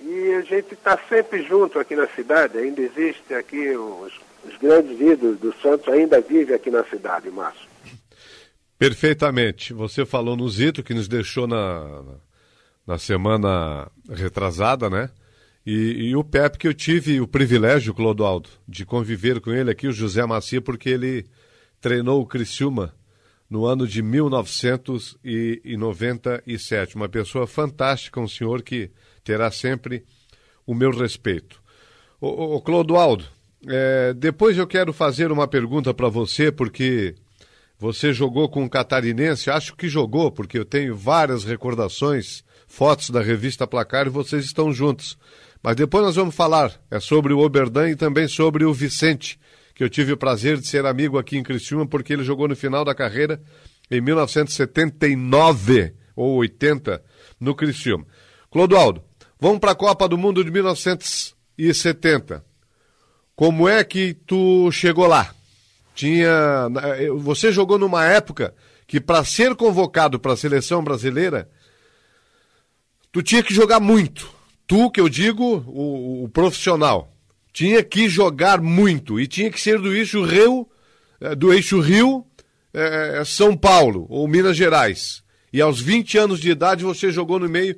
E 0.00 0.32
a 0.34 0.42
gente 0.42 0.74
está 0.74 0.96
sempre 1.08 1.42
junto 1.42 1.78
aqui 1.80 1.96
na 1.96 2.06
cidade, 2.08 2.56
ainda 2.56 2.80
existe 2.80 3.34
aqui 3.34 3.70
os, 3.70 4.12
os 4.44 4.56
grandes 4.60 5.00
ídolos 5.00 5.38
do 5.38 5.52
Santos, 5.60 5.88
ainda 5.88 6.20
vive 6.20 6.54
aqui 6.54 6.70
na 6.70 6.84
cidade, 6.84 7.28
Márcio. 7.30 7.68
Perfeitamente. 8.78 9.74
Você 9.74 10.06
falou 10.06 10.36
no 10.36 10.48
Zito, 10.48 10.84
que 10.84 10.94
nos 10.94 11.08
deixou 11.08 11.48
na, 11.48 12.04
na 12.88 12.98
semana 12.98 13.88
retrasada, 14.08 14.88
né? 14.88 15.10
E, 15.66 16.08
e, 16.08 16.16
o 16.16 16.24
Pepe, 16.24 16.56
que 16.56 16.66
eu 16.66 16.72
tive 16.72 17.20
o 17.20 17.28
privilégio, 17.28 17.92
Clodoaldo, 17.92 18.48
de 18.66 18.86
conviver 18.86 19.42
com 19.42 19.52
ele 19.52 19.70
aqui, 19.70 19.86
o 19.86 19.92
José 19.92 20.24
Macia, 20.24 20.62
porque 20.62 20.88
ele 20.88 21.26
treinou 21.82 22.22
o 22.22 22.26
Criciúma 22.26 22.94
no 23.50 23.66
ano 23.66 23.86
de 23.86 24.00
1997. 24.00 26.96
Uma 26.96 27.10
pessoa 27.10 27.46
fantástica, 27.46 28.18
um 28.18 28.26
senhor 28.26 28.62
que 28.62 28.90
terá 29.22 29.50
sempre 29.50 30.02
o 30.66 30.72
meu 30.72 30.90
respeito. 30.90 31.62
Ô, 32.18 32.54
ô 32.54 32.62
Clodoaldo, 32.62 33.26
é, 33.66 34.14
depois 34.14 34.56
eu 34.56 34.66
quero 34.66 34.94
fazer 34.94 35.30
uma 35.30 35.46
pergunta 35.46 35.92
para 35.92 36.08
você, 36.08 36.50
porque 36.50 37.14
você 37.78 38.14
jogou 38.14 38.48
com 38.48 38.64
o 38.64 38.70
catarinense, 38.70 39.50
acho 39.50 39.76
que 39.76 39.90
jogou, 39.90 40.32
porque 40.32 40.58
eu 40.58 40.64
tenho 40.64 40.96
várias 40.96 41.44
recordações 41.44 42.47
fotos 42.68 43.10
da 43.10 43.20
revista 43.20 43.66
Placar 43.66 44.06
e 44.06 44.10
vocês 44.10 44.44
estão 44.44 44.72
juntos. 44.72 45.18
Mas 45.60 45.74
depois 45.74 46.04
nós 46.04 46.14
vamos 46.14 46.36
falar 46.36 46.78
é 46.90 47.00
sobre 47.00 47.32
o 47.32 47.40
Oberdan 47.40 47.88
e 47.90 47.96
também 47.96 48.28
sobre 48.28 48.64
o 48.64 48.72
Vicente, 48.72 49.40
que 49.74 49.82
eu 49.82 49.88
tive 49.88 50.12
o 50.12 50.16
prazer 50.16 50.58
de 50.58 50.68
ser 50.68 50.86
amigo 50.86 51.18
aqui 51.18 51.36
em 51.36 51.42
Criciúma, 51.42 51.86
porque 51.86 52.12
ele 52.12 52.22
jogou 52.22 52.46
no 52.46 52.54
final 52.54 52.84
da 52.84 52.94
carreira 52.94 53.42
em 53.90 54.00
1979 54.00 55.94
ou 56.14 56.36
80 56.36 57.02
no 57.40 57.54
Criciúma. 57.54 58.06
Clodoaldo, 58.50 59.02
vamos 59.40 59.58
para 59.58 59.72
a 59.72 59.74
Copa 59.74 60.06
do 60.08 60.18
Mundo 60.18 60.44
de 60.44 60.50
1970. 60.50 62.44
Como 63.34 63.68
é 63.68 63.82
que 63.82 64.14
tu 64.14 64.70
chegou 64.70 65.06
lá? 65.06 65.34
Tinha, 65.94 66.68
você 67.18 67.50
jogou 67.50 67.78
numa 67.78 68.04
época 68.04 68.54
que 68.86 69.00
para 69.00 69.24
ser 69.24 69.54
convocado 69.54 70.18
para 70.18 70.32
a 70.32 70.36
seleção 70.36 70.82
brasileira 70.82 71.48
tu 73.12 73.22
tinha 73.22 73.42
que 73.42 73.54
jogar 73.54 73.80
muito. 73.80 74.30
Tu, 74.66 74.90
que 74.90 75.00
eu 75.00 75.08
digo, 75.08 75.64
o, 75.66 76.24
o 76.24 76.28
profissional, 76.28 77.12
tinha 77.52 77.82
que 77.82 78.08
jogar 78.08 78.60
muito 78.60 79.18
e 79.18 79.26
tinha 79.26 79.50
que 79.50 79.60
ser 79.60 79.78
do 79.78 79.92
eixo 79.92 80.22
Rio, 80.22 80.68
eh, 81.20 81.34
do 81.34 81.52
eixo 81.52 81.80
Rio, 81.80 82.24
é, 82.72 83.22
São 83.24 83.56
Paulo 83.56 84.06
ou 84.08 84.28
Minas 84.28 84.56
Gerais. 84.56 85.22
E 85.52 85.60
aos 85.60 85.80
20 85.80 86.18
anos 86.18 86.40
de 86.40 86.50
idade 86.50 86.84
você 86.84 87.10
jogou 87.10 87.38
no 87.38 87.48
meio 87.48 87.76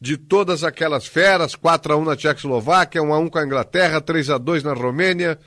de 0.00 0.16
todas 0.16 0.62
aquelas 0.62 1.06
feras, 1.06 1.56
4 1.56 1.92
a 1.92 1.96
1 1.96 2.04
na 2.04 2.16
Tchecoslováquia, 2.16 3.02
1 3.02 3.12
a 3.12 3.18
1 3.18 3.28
com 3.28 3.38
a 3.38 3.44
Inglaterra, 3.44 4.00
3 4.00 4.30
a 4.30 4.38
2 4.38 4.62
na 4.62 4.72
Romênia, 4.72 5.38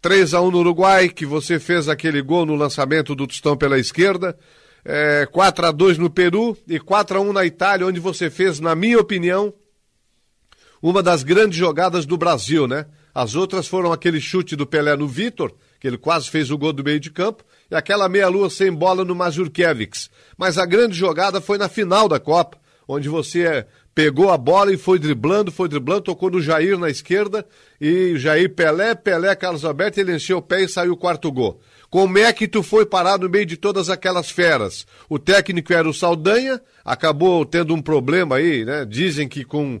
3 0.00 0.34
a 0.34 0.40
1 0.40 0.50
no 0.50 0.58
Uruguai, 0.58 1.08
que 1.08 1.24
você 1.24 1.60
fez 1.60 1.88
aquele 1.88 2.20
gol 2.20 2.44
no 2.44 2.56
lançamento 2.56 3.14
do 3.14 3.26
Tostão 3.26 3.56
pela 3.56 3.78
esquerda 3.78 4.36
é, 4.84 5.26
4 5.26 5.66
a 5.66 5.70
2 5.70 5.98
no 5.98 6.10
Peru 6.10 6.56
e 6.66 6.78
4 6.78 7.18
a 7.18 7.20
1 7.20 7.32
na 7.32 7.44
Itália, 7.44 7.86
onde 7.86 8.00
você 8.00 8.28
fez, 8.30 8.60
na 8.60 8.74
minha 8.74 8.98
opinião, 8.98 9.52
uma 10.82 11.02
das 11.02 11.22
grandes 11.22 11.56
jogadas 11.56 12.04
do 12.04 12.16
Brasil, 12.16 12.66
né? 12.66 12.86
As 13.14 13.34
outras 13.34 13.68
foram 13.68 13.92
aquele 13.92 14.20
chute 14.20 14.56
do 14.56 14.66
Pelé 14.66 14.96
no 14.96 15.06
Vitor, 15.06 15.52
que 15.78 15.86
ele 15.86 15.98
quase 15.98 16.30
fez 16.30 16.50
o 16.50 16.58
gol 16.58 16.72
do 16.72 16.82
meio 16.82 16.98
de 16.98 17.10
campo, 17.10 17.44
e 17.70 17.74
aquela 17.74 18.08
meia-lua 18.08 18.48
sem 18.48 18.72
bola 18.72 19.04
no 19.04 19.14
Mazurkiewicz. 19.14 20.10
Mas 20.36 20.58
a 20.58 20.66
grande 20.66 20.96
jogada 20.96 21.40
foi 21.40 21.58
na 21.58 21.68
final 21.68 22.08
da 22.08 22.18
Copa, 22.18 22.58
onde 22.88 23.08
você 23.08 23.66
pegou 23.94 24.30
a 24.30 24.38
bola 24.38 24.72
e 24.72 24.78
foi 24.78 24.98
driblando, 24.98 25.52
foi 25.52 25.68
driblando, 25.68 26.02
tocou 26.02 26.30
no 26.30 26.40
Jair 26.40 26.78
na 26.78 26.88
esquerda, 26.88 27.46
e 27.80 28.16
Jair 28.16 28.54
Pelé, 28.54 28.94
Pelé, 28.94 29.34
Carlos 29.36 29.64
Alberto, 29.64 30.00
ele 30.00 30.16
encheu 30.16 30.38
o 30.38 30.42
pé 30.42 30.62
e 30.62 30.68
saiu 30.68 30.94
o 30.94 30.96
quarto 30.96 31.30
gol. 31.30 31.60
Como 31.92 32.16
é 32.16 32.32
que 32.32 32.48
tu 32.48 32.62
foi 32.62 32.86
parar 32.86 33.18
no 33.18 33.28
meio 33.28 33.44
de 33.44 33.58
todas 33.58 33.90
aquelas 33.90 34.30
feras? 34.30 34.86
O 35.10 35.18
técnico 35.18 35.74
era 35.74 35.86
o 35.86 35.92
Saldanha, 35.92 36.58
acabou 36.82 37.44
tendo 37.44 37.74
um 37.74 37.82
problema 37.82 38.36
aí, 38.36 38.64
né? 38.64 38.86
Dizem 38.86 39.28
que 39.28 39.44
com 39.44 39.78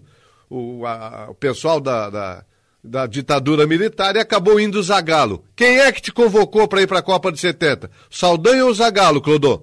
o, 0.50 0.84
a, 0.84 1.28
o 1.30 1.34
pessoal 1.34 1.80
da, 1.80 2.10
da, 2.10 2.44
da, 2.84 3.06
ditadura 3.06 3.66
militar 3.66 4.14
e 4.14 4.18
acabou 4.18 4.60
indo 4.60 4.78
o 4.78 4.82
Zagalo. 4.82 5.42
Quem 5.56 5.78
é 5.78 5.90
que 5.90 6.02
te 6.02 6.12
convocou 6.12 6.68
para 6.68 6.82
ir 6.82 6.86
para 6.86 6.98
a 6.98 7.02
Copa 7.02 7.32
de 7.32 7.40
70? 7.40 7.90
Saldanha 8.10 8.66
ou 8.66 8.74
Zagalo, 8.74 9.22
Clodô? 9.22 9.62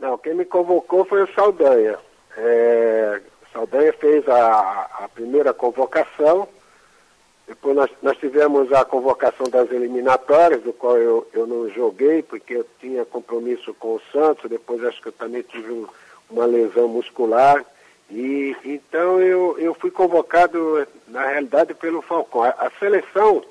Não, 0.00 0.18
quem 0.18 0.34
me 0.34 0.44
convocou 0.44 1.04
foi 1.04 1.22
o 1.22 1.32
Saldanha. 1.32 1.96
É, 2.36 3.20
Saldanha 3.52 3.92
fez 3.92 4.28
a, 4.28 5.04
a 5.04 5.08
primeira 5.14 5.54
convocação 5.54 6.48
depois 7.48 7.74
nós, 7.74 7.90
nós 8.02 8.18
tivemos 8.18 8.70
a 8.74 8.84
convocação 8.84 9.48
das 9.48 9.72
eliminatórias, 9.72 10.62
do 10.62 10.70
qual 10.70 10.98
eu, 10.98 11.26
eu 11.32 11.46
não 11.46 11.66
joguei, 11.70 12.22
porque 12.22 12.56
eu 12.56 12.66
tinha 12.78 13.06
compromisso 13.06 13.72
com 13.72 13.94
o 13.94 14.02
Santos, 14.12 14.50
depois 14.50 14.84
acho 14.84 15.00
que 15.00 15.08
eu 15.08 15.12
também 15.12 15.40
tive 15.40 15.72
um, 15.72 15.86
uma 16.28 16.44
lesão 16.44 16.86
muscular. 16.86 17.64
E 18.10 18.54
então 18.66 19.18
eu, 19.18 19.58
eu 19.58 19.72
fui 19.72 19.90
convocado, 19.90 20.86
na 21.06 21.26
realidade, 21.26 21.72
pelo 21.72 22.02
Falcão. 22.02 22.42
A, 22.42 22.50
a 22.50 22.70
seleção 22.78 23.42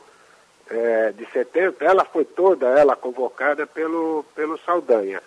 é, 0.69 1.11
de 1.11 1.25
70, 1.31 1.83
ela 1.83 2.05
foi 2.05 2.23
toda 2.23 2.67
ela 2.67 2.95
convocada 2.95 3.65
pelo, 3.65 4.23
pelo 4.35 4.59
Saldanha. 4.59 5.23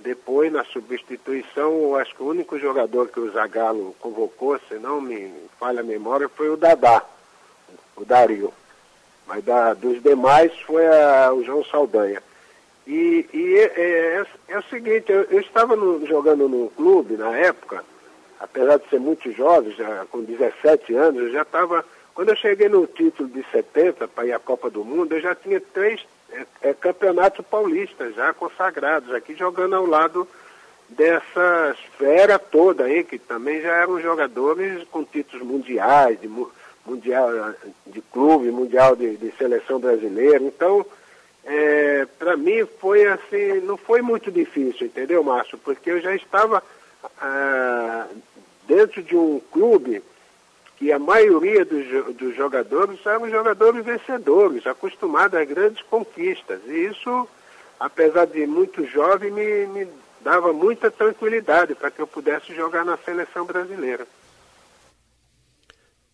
Depois, 0.00 0.50
na 0.50 0.64
substituição, 0.64 1.94
acho 1.96 2.14
que 2.14 2.22
o 2.22 2.28
único 2.28 2.58
jogador 2.58 3.08
que 3.08 3.20
o 3.20 3.30
Zagallo 3.32 3.94
convocou, 4.00 4.58
se 4.66 4.76
não 4.76 4.98
me 4.98 5.30
falha 5.60 5.80
a 5.80 5.84
memória, 5.84 6.26
foi 6.26 6.48
o 6.48 6.56
Dadá 6.56 7.04
o 8.02 8.04
Dario. 8.04 8.52
Mas 9.26 9.44
da, 9.44 9.74
dos 9.74 10.02
demais 10.02 10.52
foi 10.60 10.86
a, 10.86 11.32
o 11.32 11.44
João 11.44 11.64
Saldanha. 11.64 12.22
E, 12.86 13.26
e 13.34 13.54
é, 13.58 13.72
é, 13.76 14.26
é, 14.48 14.58
o 14.58 14.62
seguinte, 14.62 15.12
eu, 15.12 15.24
eu 15.24 15.40
estava 15.40 15.76
no, 15.76 16.06
jogando 16.06 16.48
no 16.48 16.70
clube 16.70 17.18
na 17.18 17.36
época, 17.36 17.84
apesar 18.40 18.78
de 18.78 18.88
ser 18.88 18.98
muito 18.98 19.30
jovem, 19.32 19.72
já 19.72 20.06
com 20.10 20.22
17 20.22 20.94
anos, 20.94 21.22
eu 21.22 21.30
já 21.30 21.42
estava. 21.42 21.84
Quando 22.14 22.30
eu 22.30 22.36
cheguei 22.36 22.68
no 22.68 22.86
título 22.86 23.28
de 23.28 23.44
70 23.52 24.08
para 24.08 24.26
ir 24.26 24.32
à 24.32 24.38
Copa 24.38 24.70
do 24.70 24.84
Mundo, 24.84 25.14
eu 25.14 25.20
já 25.20 25.34
tinha 25.34 25.60
três 25.60 26.00
é, 26.32 26.46
é, 26.62 26.74
campeonatos 26.74 27.44
paulistas 27.46 28.14
já 28.14 28.32
consagrados, 28.32 29.14
aqui 29.14 29.34
jogando 29.34 29.76
ao 29.76 29.84
lado 29.84 30.26
dessa 30.88 31.76
esfera 31.78 32.38
toda 32.38 32.84
aí, 32.84 33.04
que 33.04 33.18
também 33.18 33.60
já 33.60 33.74
eram 33.76 34.00
jogadores 34.00 34.82
com 34.90 35.04
títulos 35.04 35.46
mundiais, 35.46 36.18
de, 36.18 36.28
mundial 36.88 37.54
de 37.86 38.00
clube, 38.00 38.50
mundial 38.50 38.96
de, 38.96 39.16
de, 39.16 39.30
seleção 39.32 39.78
brasileira. 39.78 40.42
Então, 40.42 40.84
é, 41.44 42.06
para 42.18 42.36
mim 42.36 42.66
foi 42.80 43.06
assim, 43.06 43.60
não 43.62 43.76
foi 43.76 44.02
muito 44.02 44.30
difícil, 44.30 44.86
entendeu, 44.86 45.22
Márcio? 45.22 45.58
Porque 45.58 45.90
eu 45.90 46.00
já 46.00 46.14
estava 46.14 46.62
ah, 47.20 48.06
dentro 48.66 49.02
de 49.02 49.16
um 49.16 49.40
clube 49.52 50.02
que 50.76 50.92
a 50.92 50.98
maioria 50.98 51.64
dos, 51.64 52.16
dos 52.16 52.36
jogadores 52.36 53.04
eram 53.04 53.28
jogadores 53.28 53.84
vencedores, 53.84 54.66
acostumados 54.66 55.38
a 55.38 55.44
grandes 55.44 55.82
conquistas. 55.82 56.60
E 56.66 56.86
isso, 56.86 57.28
apesar 57.80 58.26
de 58.26 58.46
muito 58.46 58.84
jovem, 58.86 59.30
me, 59.30 59.66
me 59.66 59.88
dava 60.20 60.52
muita 60.52 60.90
tranquilidade 60.90 61.74
para 61.74 61.90
que 61.90 62.00
eu 62.00 62.06
pudesse 62.06 62.54
jogar 62.54 62.84
na 62.84 62.96
seleção 62.98 63.44
brasileira. 63.44 64.06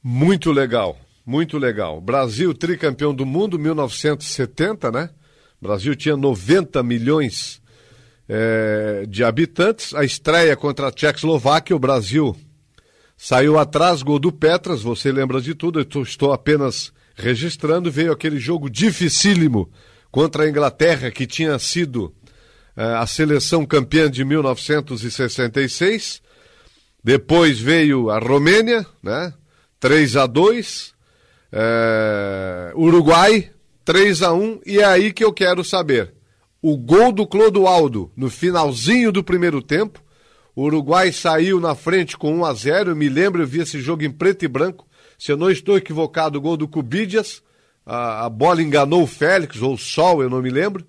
Muito 0.06 0.52
legal, 0.52 0.98
muito 1.24 1.56
legal. 1.56 1.98
Brasil 1.98 2.52
tricampeão 2.52 3.14
do 3.14 3.24
mundo, 3.24 3.58
1970, 3.58 4.92
né? 4.92 5.08
Brasil 5.58 5.96
tinha 5.96 6.14
90 6.14 6.82
milhões 6.82 7.62
é, 8.28 9.06
de 9.08 9.24
habitantes. 9.24 9.94
A 9.94 10.04
estreia 10.04 10.54
contra 10.56 10.88
a 10.88 10.92
Tchecoslováquia, 10.92 11.74
o 11.74 11.78
Brasil 11.78 12.36
saiu 13.16 13.58
atrás, 13.58 14.02
gol 14.02 14.18
do 14.18 14.30
Petras, 14.30 14.82
você 14.82 15.10
lembra 15.10 15.40
de 15.40 15.54
tudo, 15.54 15.80
eu 15.80 16.02
estou 16.02 16.34
apenas 16.34 16.92
registrando. 17.14 17.90
Veio 17.90 18.12
aquele 18.12 18.38
jogo 18.38 18.68
dificílimo 18.68 19.72
contra 20.10 20.44
a 20.44 20.48
Inglaterra, 20.50 21.10
que 21.10 21.26
tinha 21.26 21.58
sido 21.58 22.14
é, 22.76 22.84
a 22.84 23.06
seleção 23.06 23.64
campeã 23.64 24.10
de 24.10 24.22
1966. 24.22 26.20
Depois 27.02 27.58
veio 27.58 28.10
a 28.10 28.18
Romênia, 28.18 28.84
né? 29.02 29.32
3 29.84 30.16
a 30.16 30.26
2 30.26 30.94
é, 31.52 32.72
Uruguai, 32.74 33.50
3 33.84 34.22
a 34.22 34.32
1 34.32 34.60
e 34.64 34.78
é 34.78 34.84
aí 34.86 35.12
que 35.12 35.22
eu 35.22 35.30
quero 35.30 35.62
saber. 35.62 36.14
O 36.62 36.74
gol 36.74 37.12
do 37.12 37.26
Clodoaldo 37.26 38.10
no 38.16 38.30
finalzinho 38.30 39.12
do 39.12 39.22
primeiro 39.22 39.60
tempo. 39.60 40.02
O 40.56 40.62
Uruguai 40.62 41.12
saiu 41.12 41.60
na 41.60 41.74
frente 41.74 42.16
com 42.16 42.34
1 42.34 42.44
a 42.46 42.54
0 42.54 42.90
Eu 42.92 42.96
me 42.96 43.10
lembro, 43.10 43.42
eu 43.42 43.46
vi 43.46 43.60
esse 43.60 43.78
jogo 43.78 44.02
em 44.04 44.10
preto 44.10 44.46
e 44.46 44.48
branco. 44.48 44.86
Se 45.18 45.30
eu 45.30 45.36
não 45.36 45.50
estou 45.50 45.76
equivocado, 45.76 46.38
o 46.38 46.40
gol 46.40 46.56
do 46.56 46.66
Cubidias. 46.66 47.42
A, 47.84 48.24
a 48.24 48.30
bola 48.30 48.62
enganou 48.62 49.02
o 49.02 49.06
Félix, 49.06 49.60
ou 49.60 49.74
o 49.74 49.78
Sol, 49.78 50.22
eu 50.22 50.30
não 50.30 50.40
me 50.40 50.48
lembro. 50.48 50.82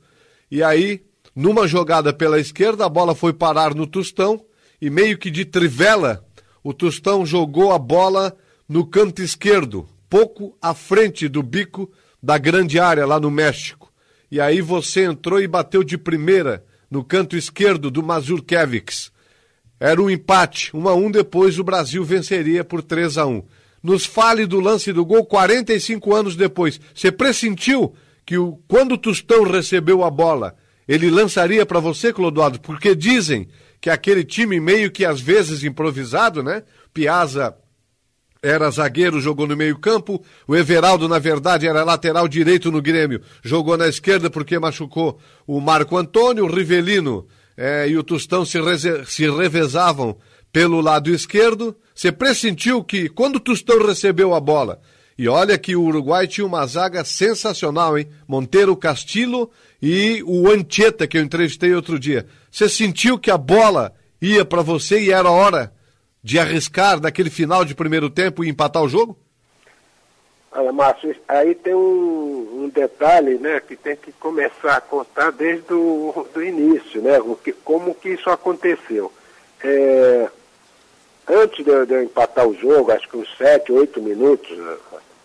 E 0.49 0.63
aí, 0.63 1.03
numa 1.35 1.67
jogada 1.67 2.13
pela 2.13 2.39
esquerda, 2.39 2.85
a 2.85 2.89
bola 2.89 3.13
foi 3.13 3.33
parar 3.33 3.75
no 3.75 3.85
Tostão. 3.85 4.45
E 4.81 4.89
meio 4.89 5.17
que 5.17 5.29
de 5.29 5.43
trivela, 5.43 6.25
o 6.63 6.73
Tostão 6.73 7.25
jogou 7.25 7.73
a 7.73 7.77
bola 7.77 8.33
no 8.67 8.85
canto 8.85 9.21
esquerdo, 9.21 9.87
pouco 10.09 10.57
à 10.61 10.73
frente 10.73 11.27
do 11.27 11.43
bico 11.43 11.91
da 12.21 12.37
grande 12.37 12.79
área 12.79 13.05
lá 13.05 13.19
no 13.19 13.29
México. 13.29 13.91
E 14.31 14.41
aí 14.41 14.59
você 14.61 15.03
entrou 15.03 15.39
e 15.39 15.47
bateu 15.47 15.83
de 15.83 15.97
primeira 15.97 16.65
no 16.89 17.03
canto 17.03 17.37
esquerdo 17.37 17.91
do 17.91 18.01
Mazurkiewicz. 18.01 19.11
Era 19.79 20.01
um 20.01 20.09
empate, 20.09 20.75
1 20.75 20.89
a 20.89 20.95
1 20.95 21.11
depois 21.11 21.59
o 21.59 21.63
Brasil 21.63 22.03
venceria 22.03 22.63
por 22.63 22.81
3 22.81 23.17
a 23.17 23.25
1. 23.25 23.43
Nos 23.83 24.05
fale 24.05 24.47
do 24.47 24.59
lance 24.59 24.91
do 24.91 25.05
gol 25.05 25.25
45 25.25 26.15
anos 26.15 26.35
depois. 26.35 26.79
Você 26.93 27.11
pressentiu 27.11 27.93
que 28.25 28.37
o, 28.37 28.59
quando 28.67 28.93
o 28.93 28.97
Tostão 28.97 29.43
recebeu 29.43 30.03
a 30.03 30.09
bola, 30.09 30.55
ele 30.87 31.11
lançaria 31.11 31.65
para 31.65 31.79
você, 31.79 32.11
Clodoaldo? 32.11 32.59
Porque 32.59 32.95
dizem 32.95 33.47
que 33.79 33.89
aquele 33.89 34.23
time 34.23 34.59
meio 34.59 34.89
que 34.89 35.05
às 35.05 35.21
vezes 35.21 35.63
improvisado, 35.63 36.41
né? 36.41 36.63
Piazza 36.91 37.55
era 38.45 38.69
zagueiro, 38.69 39.19
jogou 39.19 39.47
no 39.47 39.57
meio-campo. 39.57 40.23
O 40.47 40.55
Everaldo, 40.55 41.07
na 41.07 41.17
verdade, 41.17 41.67
era 41.67 41.83
lateral 41.83 42.27
direito 42.27 42.71
no 42.71 42.81
Grêmio, 42.81 43.21
jogou 43.43 43.75
na 43.75 43.87
esquerda 43.87 44.29
porque 44.29 44.59
machucou 44.59 45.19
o 45.47 45.59
Marco 45.59 45.97
Antônio. 45.97 46.45
O 46.45 46.53
Rivelino 46.53 47.27
é, 47.57 47.89
e 47.89 47.97
o 47.97 48.03
Tostão 48.03 48.45
se, 48.45 48.59
se 49.07 49.29
revezavam 49.29 50.15
pelo 50.51 50.79
lado 50.79 51.09
esquerdo. 51.09 51.75
Você 51.93 52.11
pressentiu 52.11 52.83
que 52.83 53.09
quando 53.09 53.37
o 53.37 53.39
Tostão 53.39 53.83
recebeu 53.83 54.35
a 54.35 54.39
bola, 54.39 54.79
e 55.17 55.27
olha 55.27 55.57
que 55.57 55.75
o 55.75 55.81
Uruguai 55.81 56.27
tinha 56.27 56.45
uma 56.45 56.65
zaga 56.67 57.03
sensacional, 57.03 57.97
hein? 57.97 58.07
Monteiro 58.27 58.75
Castillo 58.75 59.49
e 59.81 60.21
o 60.23 60.49
Ancheta, 60.51 61.07
que 61.07 61.17
eu 61.17 61.23
entrevistei 61.23 61.73
outro 61.73 61.97
dia. 61.97 62.27
Você 62.51 62.69
sentiu 62.69 63.17
que 63.17 63.31
a 63.31 63.37
bola 63.37 63.93
ia 64.21 64.45
para 64.45 64.61
você 64.61 65.01
e 65.01 65.11
era 65.11 65.31
hora 65.31 65.73
de 66.25 66.39
arriscar 66.39 66.99
naquele 66.99 67.29
final 67.29 67.63
de 67.63 67.75
primeiro 67.75 68.09
tempo 68.09 68.43
e 68.43 68.49
empatar 68.49 68.81
o 68.81 68.89
jogo? 68.89 69.15
Olha, 70.51 70.71
Márcio, 70.71 71.15
aí 71.27 71.53
tem 71.53 71.75
um, 71.75 72.63
um, 72.63 72.69
detalhe, 72.73 73.35
né, 73.35 73.59
que 73.59 73.75
tem 73.75 73.95
que 73.95 74.11
começar 74.13 74.77
a 74.77 74.81
contar 74.81 75.31
desde 75.31 75.71
o 75.71 76.25
do 76.33 76.43
início, 76.43 76.99
né, 76.99 77.19
o 77.19 77.35
que, 77.35 77.51
como 77.51 77.93
que 77.93 78.09
isso 78.09 78.27
aconteceu. 78.31 79.13
É, 79.63 80.27
antes 81.29 81.63
de, 81.63 81.85
de, 81.85 81.93
eu 81.93 82.01
empatar 82.01 82.47
o 82.47 82.55
jogo, 82.55 82.91
acho 82.91 83.07
que 83.07 83.17
uns 83.17 83.37
7, 83.37 83.71
8 83.71 84.01
minutos, 84.01 84.57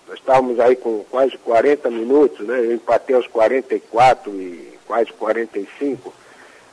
nós 0.06 0.18
estávamos 0.18 0.60
aí 0.60 0.76
com 0.76 1.02
quase 1.10 1.38
40 1.38 1.88
minutos, 1.88 2.46
né, 2.46 2.58
eu 2.58 2.74
empatei 2.74 3.16
aos 3.16 3.26
44 3.26 4.30
e 4.34 4.74
quase 4.86 5.10
45, 5.14 6.12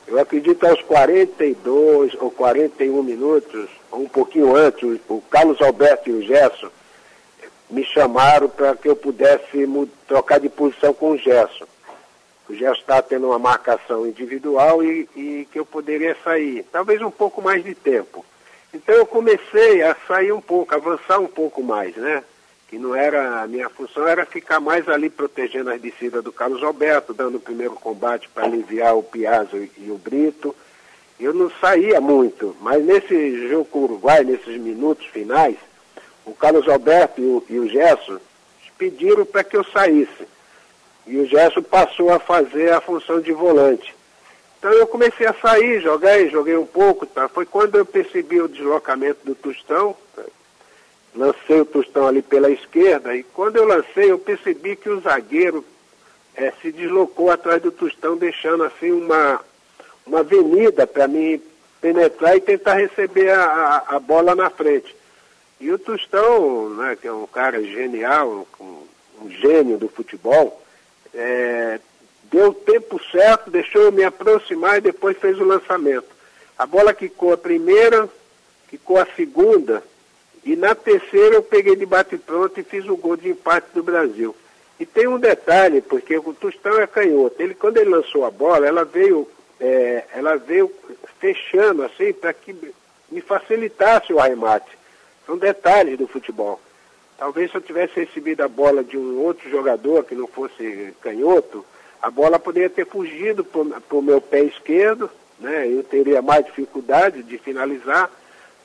eu 0.08 0.18
acredito 0.18 0.66
aos 0.66 0.80
42 0.82 2.14
ou 2.14 2.30
41 2.30 3.02
minutos, 3.02 3.68
um 3.92 4.08
pouquinho 4.08 4.56
antes, 4.56 4.98
o 5.08 5.20
Carlos 5.30 5.60
Alberto 5.60 6.08
e 6.08 6.12
o 6.14 6.22
Gerson 6.22 6.70
me 7.70 7.84
chamaram 7.84 8.48
para 8.48 8.74
que 8.74 8.88
eu 8.88 8.96
pudesse 8.96 9.68
trocar 10.06 10.40
de 10.40 10.48
posição 10.48 10.94
com 10.94 11.10
o 11.10 11.18
Gerson. 11.18 11.66
O 12.48 12.54
Gerson 12.54 12.80
está 12.80 13.02
tendo 13.02 13.26
uma 13.26 13.38
marcação 13.38 14.06
individual 14.06 14.82
e, 14.82 15.08
e 15.14 15.48
que 15.52 15.58
eu 15.58 15.66
poderia 15.66 16.16
sair, 16.24 16.64
talvez 16.72 17.02
um 17.02 17.10
pouco 17.10 17.42
mais 17.42 17.62
de 17.62 17.74
tempo. 17.74 18.24
Então 18.72 18.94
eu 18.94 19.06
comecei 19.06 19.82
a 19.82 19.94
sair 20.06 20.32
um 20.32 20.40
pouco, 20.40 20.74
avançar 20.74 21.18
um 21.18 21.26
pouco 21.26 21.62
mais, 21.62 21.94
né? 21.96 22.24
Que 22.68 22.78
não 22.78 22.94
era, 22.94 23.42
a 23.42 23.46
minha 23.46 23.68
função 23.70 24.06
era 24.06 24.26
ficar 24.26 24.60
mais 24.60 24.86
ali 24.88 25.08
protegendo 25.08 25.70
as 25.70 25.80
descidas 25.80 26.22
do 26.22 26.30
Carlos 26.30 26.62
Alberto, 26.62 27.14
dando 27.14 27.36
o 27.36 27.40
primeiro 27.40 27.74
combate 27.74 28.28
para 28.28 28.44
aliviar 28.44 28.94
o 28.94 29.02
Piazzo 29.02 29.56
e, 29.56 29.72
e, 29.78 29.90
o 29.90 29.96
Brito. 29.96 30.54
Eu 31.18 31.32
não 31.32 31.50
saía 31.50 31.98
muito, 31.98 32.54
mas 32.60 32.84
nesse 32.84 33.48
jogo 33.48 33.64
com 33.64 33.78
o 33.80 33.84
Uruguai, 33.84 34.22
nesses 34.22 34.60
minutos 34.60 35.06
finais, 35.06 35.56
o 36.26 36.34
Carlos 36.34 36.68
Alberto 36.68 37.20
e 37.20 37.24
o, 37.24 37.44
e 37.48 37.58
o 37.58 37.68
Gerson 37.68 38.18
pediram 38.76 39.24
para 39.24 39.42
que 39.42 39.56
eu 39.56 39.64
saísse. 39.64 40.28
E 41.06 41.16
o 41.18 41.26
Gerson 41.26 41.62
passou 41.62 42.12
a 42.12 42.20
fazer 42.20 42.70
a 42.70 42.82
função 42.82 43.18
de 43.18 43.32
volante. 43.32 43.96
Então 44.58 44.70
eu 44.72 44.86
comecei 44.86 45.26
a 45.26 45.32
sair, 45.32 45.80
joguei, 45.80 46.28
joguei 46.28 46.56
um 46.56 46.66
pouco, 46.66 47.06
tá? 47.06 47.28
Foi 47.28 47.46
quando 47.46 47.76
eu 47.76 47.86
percebi 47.86 48.42
o 48.42 48.48
deslocamento 48.48 49.20
do 49.24 49.34
Tostão, 49.34 49.96
lancei 51.48 51.60
o 51.60 52.06
ali 52.06 52.20
pela 52.20 52.50
esquerda 52.50 53.16
e 53.16 53.22
quando 53.22 53.56
eu 53.56 53.66
lancei 53.66 54.10
eu 54.10 54.18
percebi 54.18 54.76
que 54.76 54.90
o 54.90 55.00
zagueiro 55.00 55.64
é, 56.36 56.52
se 56.60 56.70
deslocou 56.70 57.30
atrás 57.30 57.60
do 57.62 57.72
Tostão, 57.72 58.16
deixando 58.16 58.64
assim 58.64 58.92
uma, 58.92 59.40
uma 60.06 60.20
avenida 60.20 60.86
para 60.86 61.08
mim 61.08 61.42
penetrar 61.80 62.36
e 62.36 62.40
tentar 62.40 62.74
receber 62.74 63.30
a, 63.30 63.44
a, 63.44 63.96
a, 63.96 63.98
bola 64.00 64.34
na 64.34 64.50
frente. 64.50 64.94
E 65.60 65.72
o 65.72 65.78
Tostão, 65.78 66.70
né, 66.70 66.96
que 67.00 67.08
é 67.08 67.12
um 67.12 67.26
cara 67.26 67.62
genial, 67.62 68.46
um, 68.60 68.82
um 69.22 69.30
gênio 69.30 69.78
do 69.78 69.88
futebol, 69.88 70.62
é, 71.12 71.80
deu 72.24 72.50
o 72.50 72.54
tempo 72.54 73.00
certo, 73.10 73.50
deixou 73.50 73.82
eu 73.82 73.92
me 73.92 74.04
aproximar 74.04 74.78
e 74.78 74.82
depois 74.82 75.16
fez 75.18 75.40
o 75.40 75.44
lançamento. 75.44 76.08
A 76.56 76.66
bola 76.66 76.94
quicou 76.94 77.32
a 77.32 77.38
primeira, 77.38 78.08
quicou 78.68 78.98
a 78.98 79.06
segunda, 79.16 79.82
e 80.44 80.56
na 80.56 80.74
terceira 80.74 81.36
eu 81.36 81.42
peguei 81.42 81.76
de 81.76 81.86
bate-pronto 81.86 82.58
e 82.58 82.62
fiz 82.64 82.86
o 82.86 82.96
gol 82.96 83.16
de 83.16 83.28
empate 83.28 83.68
do 83.74 83.82
Brasil. 83.82 84.34
E 84.80 84.86
tem 84.86 85.08
um 85.08 85.18
detalhe, 85.18 85.80
porque 85.80 86.16
o 86.16 86.32
Tostão 86.34 86.80
é 86.80 86.86
canhoto. 86.86 87.42
Ele, 87.42 87.54
quando 87.54 87.78
ele 87.78 87.90
lançou 87.90 88.24
a 88.24 88.30
bola, 88.30 88.66
ela 88.66 88.84
veio, 88.84 89.28
é, 89.60 90.04
ela 90.14 90.36
veio 90.36 90.70
fechando 91.18 91.82
assim 91.82 92.12
para 92.12 92.32
que 92.32 92.54
me 93.10 93.20
facilitasse 93.20 94.12
o 94.12 94.20
arremate. 94.20 94.78
São 95.26 95.36
detalhes 95.36 95.98
do 95.98 96.06
futebol. 96.06 96.60
Talvez 97.18 97.50
se 97.50 97.56
eu 97.56 97.60
tivesse 97.60 97.98
recebido 97.98 98.42
a 98.42 98.48
bola 98.48 98.84
de 98.84 98.96
um 98.96 99.18
outro 99.18 99.50
jogador 99.50 100.04
que 100.04 100.14
não 100.14 100.28
fosse 100.28 100.94
canhoto, 101.00 101.64
a 102.00 102.10
bola 102.10 102.38
poderia 102.38 102.70
ter 102.70 102.86
fugido 102.86 103.44
para 103.44 103.98
o 103.98 104.02
meu 104.02 104.20
pé 104.20 104.44
esquerdo, 104.44 105.10
né? 105.40 105.66
Eu 105.66 105.82
teria 105.82 106.22
mais 106.22 106.46
dificuldade 106.46 107.24
de 107.24 107.36
finalizar 107.38 108.08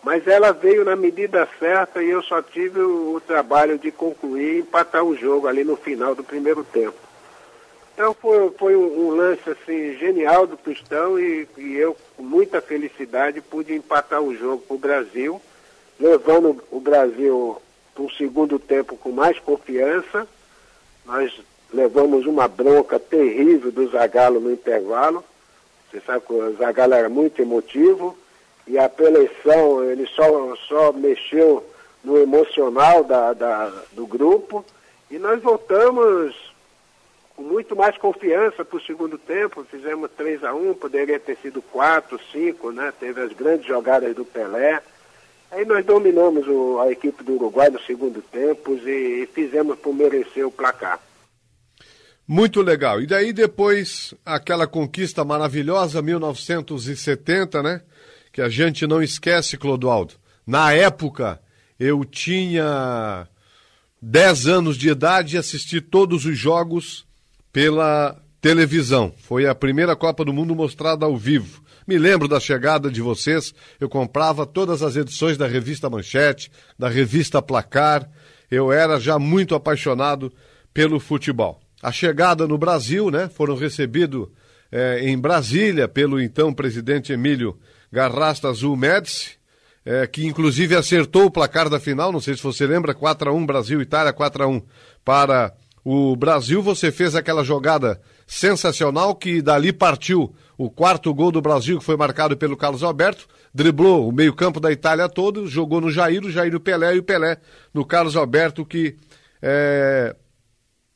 mas 0.04 0.28
ela 0.28 0.52
veio 0.52 0.84
na 0.84 0.96
medida 0.96 1.48
certa 1.58 2.04
e 2.04 2.10
eu 2.10 2.22
só 2.22 2.42
tive 2.42 2.82
o, 2.82 3.16
o 3.16 3.22
trabalho 3.22 3.80
de 3.80 3.90
concluir 3.90 4.58
e 4.58 4.60
empatar 4.60 5.04
o 5.04 5.16
jogo 5.16 5.48
ali 5.48 5.64
no 5.64 5.78
final 5.78 6.14
do 6.14 6.24
primeiro 6.24 6.64
tempo. 6.64 6.98
Então 7.94 8.14
foi, 8.14 8.50
foi 8.52 8.76
um, 8.76 9.08
um, 9.08 9.10
lance 9.12 9.50
assim 9.50 9.96
genial 9.98 10.46
do 10.46 10.58
Cristão 10.58 11.18
e, 11.18 11.48
e, 11.58 11.76
eu, 11.76 11.96
com 12.18 12.24
muita 12.24 12.60
felicidade, 12.60 13.40
pude 13.40 13.74
empatar 13.74 14.22
o 14.22 14.36
jogo 14.36 14.64
para 14.68 14.76
o 14.76 14.80
Brasil, 14.80 15.42
levando 16.00 16.62
o 16.70 16.80
Brasil 16.80 17.62
para 17.94 18.04
um 18.04 18.10
segundo 18.10 18.60
tempo 18.60 18.98
com 18.98 19.12
mais 19.12 19.40
confiança. 19.40 20.28
Nós 21.06 21.32
levamos 21.72 22.26
uma 22.26 22.48
bronca 22.48 23.00
terrível 23.00 23.72
do 23.72 23.88
Zagallo 23.90 24.40
no 24.40 24.52
intervalo. 24.52 25.24
Você 25.90 26.02
sabe 26.02 26.26
que 26.26 26.34
o 26.34 26.56
Zagallo 26.56 26.96
era 26.96 27.10
muito 27.10 27.42
emotivo 27.42 28.18
e 28.68 28.78
a 28.78 28.90
eleição 29.00 29.84
ele 29.84 30.08
só, 30.08 30.56
só 30.68 30.94
mexeu 30.94 31.66
no 32.04 32.18
emocional 32.18 33.04
da, 33.04 33.34
da, 33.34 33.74
do 33.92 34.06
grupo 34.06 34.66
e 35.10 35.18
nós 35.18 35.42
voltamos 35.42 36.36
com 37.36 37.44
muito 37.44 37.76
mais 37.76 37.98
confiança 37.98 38.64
para 38.64 38.78
o 38.78 38.82
segundo 38.82 39.18
tempo, 39.18 39.66
fizemos 39.70 40.10
3 40.16 40.44
a 40.44 40.54
1 40.54 40.76
poderia 40.76 41.20
ter 41.20 41.38
sido 41.38 41.62
4, 41.62 42.20
5, 42.32 42.72
né? 42.72 42.94
Teve 43.00 43.22
as 43.22 43.34
grandes 43.34 43.66
jogadas 43.66 44.16
do 44.16 44.24
Pelé. 44.24 44.82
Aí 45.52 45.66
nós 45.66 45.86
dominamos 45.86 46.48
o, 46.48 46.80
a 46.80 46.92
equipe 46.92 47.24
do 47.24 47.34
Uruguai 47.34 47.70
no 47.70 47.82
segundo 47.82 48.22
tempo 48.22 48.74
e, 48.74 49.24
e 49.24 49.30
fizemos 49.34 49.78
por 49.80 49.94
merecer 49.94 50.46
o 50.46 50.52
placar. 50.52 51.00
Muito 52.28 52.62
legal. 52.62 53.02
E 53.02 53.08
daí 53.08 53.34
depois 53.34 54.14
aquela 54.26 54.66
conquista 54.66 55.26
maravilhosa, 55.26 56.02
1970, 56.02 57.62
né? 57.62 57.82
Que 58.34 58.42
a 58.42 58.50
gente 58.50 58.88
não 58.88 59.02
esquece, 59.02 59.58
Clodoaldo. 59.58 60.16
Na 60.46 60.74
época, 60.74 61.40
eu 61.80 62.04
tinha 62.04 63.28
10 64.02 64.48
anos 64.48 64.76
de 64.76 64.90
idade 64.90 65.36
e 65.36 65.38
assisti 65.38 65.80
todos 65.80 66.26
os 66.26 66.36
jogos 66.36 67.06
pela 67.52 68.20
televisão. 68.42 69.14
Foi 69.18 69.46
a 69.46 69.54
primeira 69.54 69.96
Copa 69.96 70.26
do 70.26 70.34
Mundo 70.34 70.56
mostrada 70.56 71.06
ao 71.06 71.16
vivo. 71.16 71.62
Me 71.88 72.00
lembro 72.00 72.28
da 72.28 72.40
chegada 72.40 72.90
de 72.90 73.02
vocês, 73.02 73.54
eu 73.80 73.88
comprava 73.88 74.48
todas 74.48 74.82
as 74.82 74.96
edições 74.96 75.38
da 75.38 75.46
revista 75.46 75.88
Manchete, 75.88 76.52
da 76.78 76.90
revista 76.90 77.40
Placar. 77.40 78.10
Eu 78.50 78.72
era 78.72 79.00
já 79.00 79.20
muito 79.20 79.54
apaixonado 79.54 80.34
pelo 80.74 81.00
futebol. 81.00 81.62
A 81.84 81.92
chegada 81.92 82.48
no 82.48 82.58
Brasil, 82.58 83.12
né? 83.12 83.30
Foram 83.30 83.56
recebidos 83.56 84.28
eh, 84.72 85.02
em 85.04 85.20
Brasília 85.20 85.88
pelo 85.88 86.20
então 86.20 86.52
presidente 86.52 87.14
Emílio 87.14 87.60
Garrasta 87.94 88.48
Azul 88.48 88.76
Médici, 88.76 89.38
eh, 89.86 90.08
que 90.08 90.26
inclusive 90.26 90.76
acertou 90.76 91.26
o 91.26 91.32
placar 91.32 91.70
da 91.70 91.80
final, 91.80 92.12
não 92.12 92.20
sei 92.20 92.36
se 92.36 92.42
você 92.42 92.66
lembra, 92.66 92.96
4 92.96 93.30
a 93.30 93.32
1 93.32 93.46
Brasil 93.46 93.80
Itália 93.84 94.12
4 94.12 94.44
a 94.44 94.48
1 94.48 94.64
para 95.06 95.54
o 95.86 96.16
Brasil, 96.16 96.60
você 96.60 96.92
fez 96.92 97.14
aquela 97.14 97.44
jogada 97.44 98.02
sensacional 98.26 99.14
que 99.14 99.44
dali 99.44 99.72
partiu 99.72 100.34
o 100.58 100.72
quarto 100.72 101.14
gol 101.14 101.32
do 101.32 101.40
Brasil, 101.40 101.78
que 101.78 101.86
foi 101.86 101.96
marcado 101.96 102.36
pelo 102.36 102.58
Carlos 102.58 102.82
Alberto, 102.82 103.28
driblou 103.54 104.10
o 104.10 104.12
meio-campo 104.12 104.60
da 104.60 104.72
Itália 104.72 105.08
todo, 105.08 105.46
jogou 105.46 105.80
no 105.80 105.92
Jair, 105.92 106.26
o 106.26 106.32
Jair 106.32 106.52
no 106.52 106.60
Pelé 106.60 106.96
e 106.96 107.00
o 107.00 107.04
Pelé 107.04 107.38
no 107.72 107.86
Carlos 107.86 108.16
Alberto, 108.16 108.66
que 108.66 108.96
é, 109.40 110.16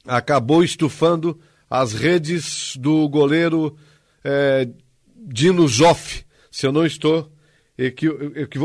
acabou 0.07 0.63
estufando 0.63 1.39
as 1.69 1.93
redes 1.93 2.75
do 2.77 3.07
goleiro 3.07 3.77
é, 4.23 4.67
Dino 5.15 5.67
Zoff, 5.67 6.25
se 6.57 6.65
eu 6.65 6.71
não 6.71 6.87
estou. 6.87 7.31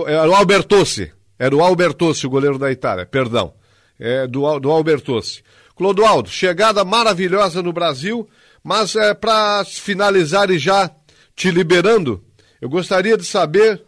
Era 0.06 0.30
o 0.30 0.34
Albertossi, 0.34 1.12
era 1.38 1.54
o 1.54 1.62
Albertossi, 1.62 2.26
o 2.26 2.30
goleiro 2.30 2.58
da 2.58 2.72
Itália, 2.72 3.04
perdão, 3.04 3.52
é, 4.00 4.26
do, 4.26 4.58
do 4.58 4.70
Albertossi. 4.70 5.42
Clodoaldo, 5.76 6.30
chegada 6.30 6.82
maravilhosa 6.86 7.62
no 7.62 7.70
Brasil, 7.70 8.26
mas 8.64 8.96
é, 8.96 9.12
para 9.12 9.62
finalizar 9.66 10.50
e 10.50 10.58
já 10.58 10.90
te 11.36 11.50
liberando, 11.50 12.24
eu 12.62 12.70
gostaria 12.70 13.18
de 13.18 13.26
saber, 13.26 13.82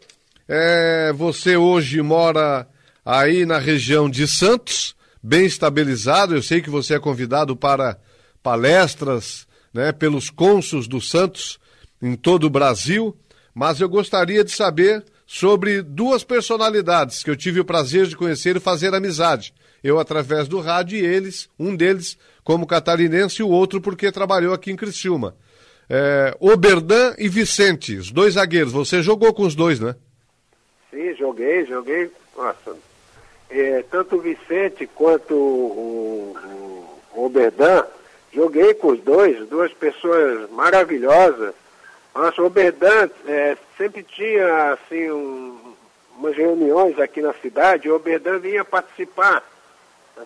é, 0.46 1.10
você 1.14 1.56
hoje 1.56 2.02
mora 2.02 2.68
aí 3.02 3.46
na 3.46 3.58
região 3.58 4.10
de 4.10 4.28
Santos, 4.28 4.94
bem 5.22 5.46
estabilizado, 5.46 6.34
eu 6.34 6.42
sei 6.42 6.60
que 6.60 6.68
você 6.68 6.96
é 6.96 7.00
convidado 7.00 7.56
para 7.56 7.98
palestras 8.42 9.46
né, 9.72 9.92
pelos 9.92 10.28
cônsuls 10.28 10.86
do 10.86 11.00
Santos 11.00 11.58
em 12.02 12.14
todo 12.16 12.44
o 12.44 12.50
Brasil, 12.50 13.16
mas 13.54 13.80
eu 13.80 13.88
gostaria 13.88 14.42
de 14.42 14.52
saber 14.52 15.04
sobre 15.26 15.80
duas 15.80 16.24
personalidades 16.24 17.22
que 17.22 17.30
eu 17.30 17.36
tive 17.36 17.60
o 17.60 17.64
prazer 17.64 18.06
de 18.06 18.16
conhecer 18.16 18.56
e 18.56 18.60
fazer 18.60 18.94
amizade 18.94 19.54
eu 19.84 19.98
através 19.98 20.48
do 20.48 20.60
rádio 20.60 20.98
e 20.98 21.04
eles, 21.04 21.50
um 21.58 21.76
deles 21.76 22.16
como 22.42 22.66
catarinense 22.66 23.42
e 23.42 23.44
o 23.44 23.50
outro 23.50 23.82
porque 23.82 24.10
trabalhou 24.10 24.54
aqui 24.54 24.72
em 24.72 24.76
Criciúma. 24.76 25.36
É, 25.90 26.34
Oberdan 26.40 27.14
e 27.18 27.28
Vicente, 27.28 27.94
os 27.96 28.10
dois 28.10 28.34
zagueiros. 28.34 28.72
Você 28.72 29.02
jogou 29.02 29.34
com 29.34 29.42
os 29.42 29.54
dois, 29.54 29.78
né? 29.78 29.94
Sim, 30.90 31.14
joguei, 31.16 31.66
joguei. 31.66 32.10
Nossa, 32.34 32.74
é, 33.50 33.84
tanto 33.90 34.16
o 34.16 34.20
Vicente 34.20 34.86
quanto 34.86 35.34
o, 35.34 36.34
o, 37.14 37.26
Oberdan, 37.26 37.84
joguei 38.32 38.72
com 38.72 38.92
os 38.92 39.00
dois, 39.00 39.46
duas 39.50 39.70
pessoas 39.74 40.50
maravilhosas. 40.50 41.54
Nossa, 42.14 42.40
o 42.40 42.46
Oberdan 42.46 43.11
é, 43.27 43.57
sempre 43.77 44.05
tinha 44.05 44.72
assim 44.72 45.11
um, 45.11 45.74
umas 46.16 46.37
reuniões 46.37 46.98
aqui 46.98 47.20
na 47.20 47.33
cidade, 47.35 47.90
o 47.90 47.96
Oberdan 47.96 48.38
vinha 48.38 48.64
participar. 48.64 49.42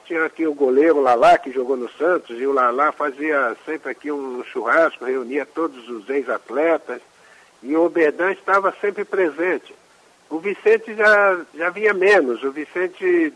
Tinha 0.05 0.27
aqui 0.27 0.47
o 0.47 0.53
goleiro 0.53 1.01
Lalá, 1.01 1.39
que 1.39 1.51
jogou 1.51 1.75
no 1.75 1.91
Santos, 1.93 2.39
e 2.39 2.47
o 2.47 2.53
Lalá 2.53 2.93
fazia 2.93 3.57
sempre 3.65 3.91
aqui 3.91 4.13
um 4.13 4.45
churrasco, 4.45 5.07
reunia 5.07 5.47
todos 5.47 5.89
os 5.89 6.07
ex-atletas, 6.11 7.01
e 7.63 7.75
o 7.75 7.85
Oberdan 7.85 8.33
estava 8.33 8.75
sempre 8.83 9.07
presente. 9.07 9.75
O 10.29 10.39
Vicente 10.41 10.95
já, 10.95 11.41
já 11.55 11.71
vinha 11.71 11.95
menos, 11.95 12.43
o 12.45 12.53
Vicente, 12.53 13.33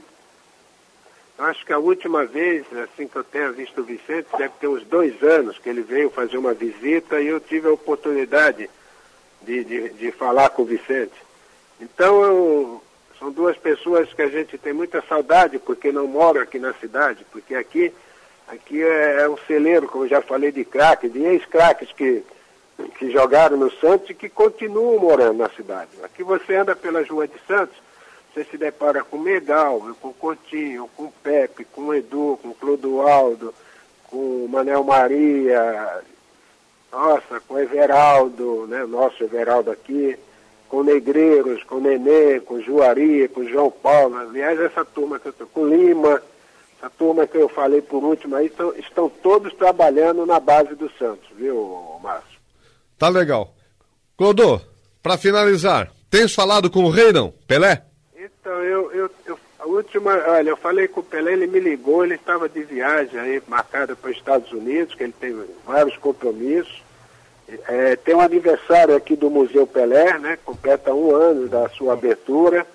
acho 1.39 1.65
que 1.65 1.73
a 1.73 1.79
última 1.79 2.25
vez, 2.25 2.65
assim 2.85 3.09
que 3.09 3.17
eu 3.17 3.25
tenha 3.25 3.51
visto 3.51 3.81
o 3.81 3.85
Vicente, 3.85 4.29
deve 4.37 4.55
ter 4.61 4.69
uns 4.69 4.85
dois 4.85 5.23
anos 5.23 5.59
que 5.59 5.69
ele 5.69 5.83
veio 5.83 6.11
fazer 6.11 6.39
uma 6.39 6.55
visita 6.55 7.21
e 7.21 7.29
eu 7.29 7.41
tive 7.41 7.69
a 7.69 7.73
oportunidade 7.73 8.69
de, 9.43 9.65
de, 9.65 9.89
de 9.91 10.13
falar 10.13 10.51
com 10.51 10.63
o 10.63 10.67
Vicente. 10.67 11.15
Então 11.81 12.23
eu 12.23 12.83
são 13.23 13.31
duas 13.31 13.57
pessoas 13.57 14.13
que 14.13 14.21
a 14.21 14.29
gente 14.29 14.59
tem 14.59 14.73
muita 14.73 15.01
saudade 15.03 15.57
porque 15.61 15.93
não 15.93 16.09
moram 16.09 16.41
aqui 16.41 16.59
na 16.59 16.73
cidade, 16.75 17.25
porque 17.31 17.55
aqui, 17.55 17.93
aqui 18.49 18.83
é, 18.83 19.23
é 19.23 19.29
um 19.29 19.37
celeiro, 19.47 19.87
como 19.87 20.09
já 20.09 20.21
falei, 20.21 20.51
de 20.51 20.65
craques, 20.65 21.13
de 21.13 21.23
ex-craques 21.23 21.93
que, 21.93 22.25
que 22.99 23.13
jogaram 23.13 23.57
no 23.57 23.71
Santos 23.71 24.11
e 24.11 24.15
que 24.15 24.29
continuam 24.29 24.99
morando 24.99 25.39
na 25.39 25.49
cidade. 25.51 25.91
Aqui 26.03 26.25
você 26.25 26.57
anda 26.57 26.75
pelas 26.75 27.09
ruas 27.09 27.31
de 27.31 27.39
Santos, 27.47 27.77
você 28.33 28.45
se 28.45 28.57
depara 28.57 29.05
com 29.05 29.19
Megal, 29.19 29.81
com 30.01 30.09
o 30.09 30.15
Coutinho, 30.15 30.89
com 30.97 31.05
o 31.05 31.13
Pepe, 31.23 31.65
com 31.65 31.83
o 31.83 31.95
Edu, 31.95 32.39
com 32.43 32.49
o 32.49 32.55
Clodoaldo, 32.55 33.55
com 34.05 34.17
o 34.17 34.49
Manel 34.49 34.83
Maria, 34.83 36.03
nossa, 36.91 37.41
com 37.41 37.55
o 37.55 37.59
Everaldo, 37.59 38.67
né, 38.67 38.85
nosso 38.87 39.23
Everaldo 39.23 39.71
aqui 39.71 40.19
com 40.73 40.83
Negreiros, 40.83 41.63
com 41.65 41.81
Nenê, 41.81 42.41
com 42.41 42.59
Juari, 42.63 43.29
com 43.29 43.45
João 43.45 43.71
Paulo. 43.71 44.17
Aliás, 44.17 44.59
essa 44.59 44.83
turma 44.83 45.21
que 45.21 45.29
eu 45.29 45.33
tô, 45.35 45.47
com 45.47 45.67
Lima, 45.67 46.23
essa 46.79 46.89
turma 46.89 47.27
que 47.27 47.37
eu 47.37 47.47
falei 47.47 47.83
por 47.83 48.03
último 48.03 48.37
aí, 48.37 48.47
estão, 48.47 48.75
estão 48.77 49.07
todos 49.11 49.53
trabalhando 49.53 50.25
na 50.25 50.41
base 50.41 50.75
do 50.75 50.91
Santos, 50.99 51.29
viu, 51.37 52.01
Márcio? 52.03 52.41
Tá 52.99 53.11
legal. 53.11 53.55
Clodô, 54.17 54.63
para 55.03 55.19
finalizar, 55.19 55.93
tens 56.09 56.35
falado 56.35 56.71
com 56.71 56.85
o 56.85 56.91
rei, 56.91 57.13
não? 57.13 57.35
Pelé? 57.47 57.85
Então, 58.43 58.61
eu, 58.65 58.91
eu, 58.91 59.11
eu, 59.25 59.39
a 59.57 59.67
última, 59.67 60.11
olha, 60.27 60.51
eu 60.51 60.57
falei 60.57 60.89
com 60.89 60.99
o 60.99 61.05
Pelé, 61.05 61.33
ele 61.33 61.47
me 61.47 61.61
ligou, 61.61 62.05
ele 62.05 62.17
estava 62.17 62.49
de 62.49 62.65
viagem 62.65 63.19
aí, 63.21 63.41
marcada 63.47 63.95
para 63.95 64.11
os 64.11 64.17
Estados 64.17 64.51
Unidos, 64.51 64.97
que 64.97 65.05
ele 65.05 65.15
teve 65.19 65.45
vários 65.65 65.97
compromissos. 65.97 66.83
É, 67.69 67.95
tem 67.95 68.17
um 68.17 68.21
aniversário 68.21 68.97
aqui 68.97 69.15
do 69.15 69.31
Museu 69.31 69.65
Pelé, 69.65 70.19
né? 70.19 70.37
Completa 70.45 70.93
um 70.93 71.15
ano 71.15 71.49
da 71.49 71.69
sua 71.69 71.93
abertura. 71.93 72.67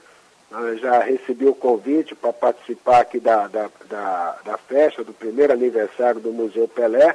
Eu 0.50 0.78
já 0.78 1.00
recebi 1.02 1.46
o 1.46 1.54
convite 1.54 2.16
para 2.16 2.32
participar 2.32 3.02
aqui 3.02 3.20
da, 3.20 3.48
da, 3.48 3.70
da, 3.90 4.38
da, 4.46 4.58
festa, 4.58 5.04
do 5.04 5.12
primeiro 5.12 5.52
aniversário 5.52 6.22
do 6.22 6.32
Museu 6.32 6.70
Pelé. 6.70 7.14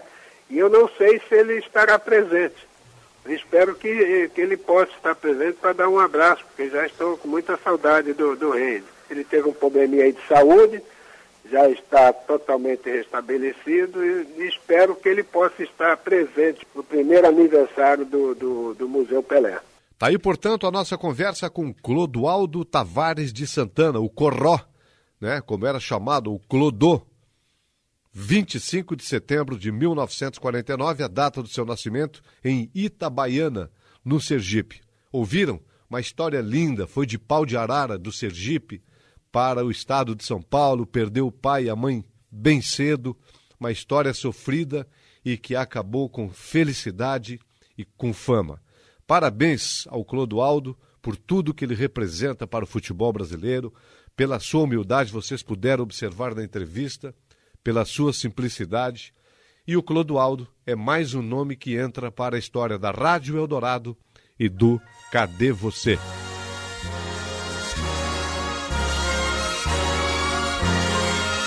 E 0.50 0.58
eu 0.58 0.68
não 0.68 0.90
sei 0.98 1.22
se 1.26 1.34
ele 1.34 1.54
estará 1.54 1.98
presente. 1.98 2.68
Espero 3.26 3.74
que, 3.74 4.30
que 4.34 4.40
ele 4.40 4.56
possa 4.56 4.90
estar 4.92 5.14
presente 5.14 5.58
para 5.60 5.72
dar 5.72 5.88
um 5.88 5.98
abraço, 5.98 6.44
porque 6.44 6.68
já 6.68 6.84
estou 6.84 7.16
com 7.16 7.28
muita 7.28 7.56
saudade 7.56 8.12
do, 8.12 8.34
do 8.34 8.50
rei. 8.50 8.82
Ele 9.08 9.22
teve 9.22 9.48
um 9.48 9.52
probleminha 9.52 10.04
aí 10.04 10.12
de 10.12 10.26
saúde, 10.26 10.82
já 11.50 11.68
está 11.68 12.12
totalmente 12.12 12.90
restabelecido 12.90 14.04
e, 14.04 14.26
e, 14.38 14.48
espero 14.48 14.96
que 14.96 15.08
ele 15.08 15.22
possa 15.22 15.62
estar 15.62 15.96
presente 15.98 16.66
no 16.74 16.82
primeiro 16.82 17.26
aniversário 17.28 18.04
do, 18.04 18.34
do, 18.34 18.74
do 18.74 18.88
Museu 18.88 19.22
Pelé. 19.22 19.60
Tá 19.98 20.08
aí, 20.08 20.18
portanto, 20.18 20.66
a 20.66 20.70
nossa 20.70 20.98
conversa 20.98 21.48
com 21.48 21.72
Clodoaldo 21.72 22.64
Tavares 22.64 23.32
de 23.32 23.46
Santana, 23.46 24.00
o 24.00 24.08
Corró, 24.08 24.58
né, 25.20 25.40
como 25.40 25.66
era 25.66 25.78
chamado, 25.78 26.32
o 26.32 26.40
Clodô. 26.40 27.02
25 28.12 28.94
de 28.94 29.04
setembro 29.04 29.58
de 29.58 29.72
1949, 29.72 31.02
a 31.02 31.08
data 31.08 31.42
do 31.42 31.48
seu 31.48 31.64
nascimento, 31.64 32.20
em 32.44 32.70
Itabaiana, 32.74 33.70
no 34.04 34.20
Sergipe. 34.20 34.82
Ouviram? 35.10 35.60
Uma 35.88 36.00
história 36.00 36.40
linda, 36.40 36.86
foi 36.86 37.06
de 37.06 37.18
pau 37.18 37.44
de 37.44 37.56
arara 37.56 37.98
do 37.98 38.12
Sergipe, 38.12 38.82
para 39.30 39.64
o 39.64 39.70
estado 39.70 40.14
de 40.14 40.24
São 40.24 40.42
Paulo, 40.42 40.86
perdeu 40.86 41.26
o 41.26 41.32
pai 41.32 41.64
e 41.64 41.70
a 41.70 41.76
mãe 41.76 42.04
bem 42.30 42.60
cedo, 42.60 43.16
uma 43.58 43.72
história 43.72 44.12
sofrida 44.12 44.86
e 45.24 45.38
que 45.38 45.56
acabou 45.56 46.08
com 46.08 46.28
felicidade 46.28 47.40
e 47.76 47.84
com 47.84 48.12
fama. 48.12 48.60
Parabéns 49.06 49.86
ao 49.88 50.04
Clodoaldo 50.04 50.76
por 51.00 51.16
tudo 51.16 51.54
que 51.54 51.64
ele 51.64 51.74
representa 51.74 52.46
para 52.46 52.64
o 52.64 52.68
futebol 52.68 53.12
brasileiro, 53.12 53.72
pela 54.14 54.38
sua 54.38 54.62
humildade, 54.62 55.10
vocês 55.10 55.42
puderam 55.42 55.82
observar 55.82 56.34
na 56.34 56.44
entrevista, 56.44 57.14
pela 57.62 57.84
sua 57.84 58.12
simplicidade. 58.12 59.12
E 59.66 59.76
o 59.76 59.82
Clodoaldo 59.82 60.48
é 60.66 60.74
mais 60.74 61.14
um 61.14 61.22
nome 61.22 61.56
que 61.56 61.76
entra 61.76 62.10
para 62.10 62.36
a 62.36 62.38
história 62.38 62.78
da 62.78 62.90
Rádio 62.90 63.38
Eldorado 63.38 63.96
e 64.38 64.48
do 64.48 64.80
Cadê 65.10 65.52
Você? 65.52 65.98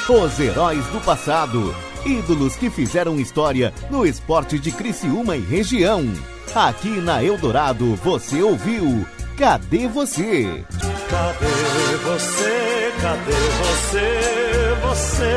Os 0.07 0.39
heróis 0.39 0.85
do 0.87 1.01
passado. 1.01 1.75
Ídolos 2.05 2.55
que 2.55 2.69
fizeram 2.69 3.19
história 3.19 3.73
no 3.89 4.05
esporte 4.05 4.59
de 4.59 4.71
Criciúma 4.71 5.35
e 5.35 5.41
região. 5.41 6.03
Aqui 6.53 7.01
na 7.01 7.23
Eldorado 7.23 7.95
você 7.95 8.41
ouviu 8.41 9.05
Cadê 9.35 9.87
Você? 9.87 10.63
Cadê 11.75 11.97
você? 11.97 12.93
Cadê 13.01 13.31
você? 13.33 14.07
Você 14.81 15.33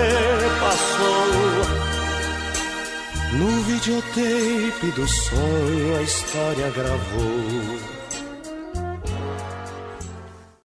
passou. 0.60 1.28
No 3.32 3.62
videotape 3.62 4.86
do 4.94 5.08
sonho 5.08 5.96
a 5.98 6.02
história 6.02 6.70
gravou. 6.70 7.97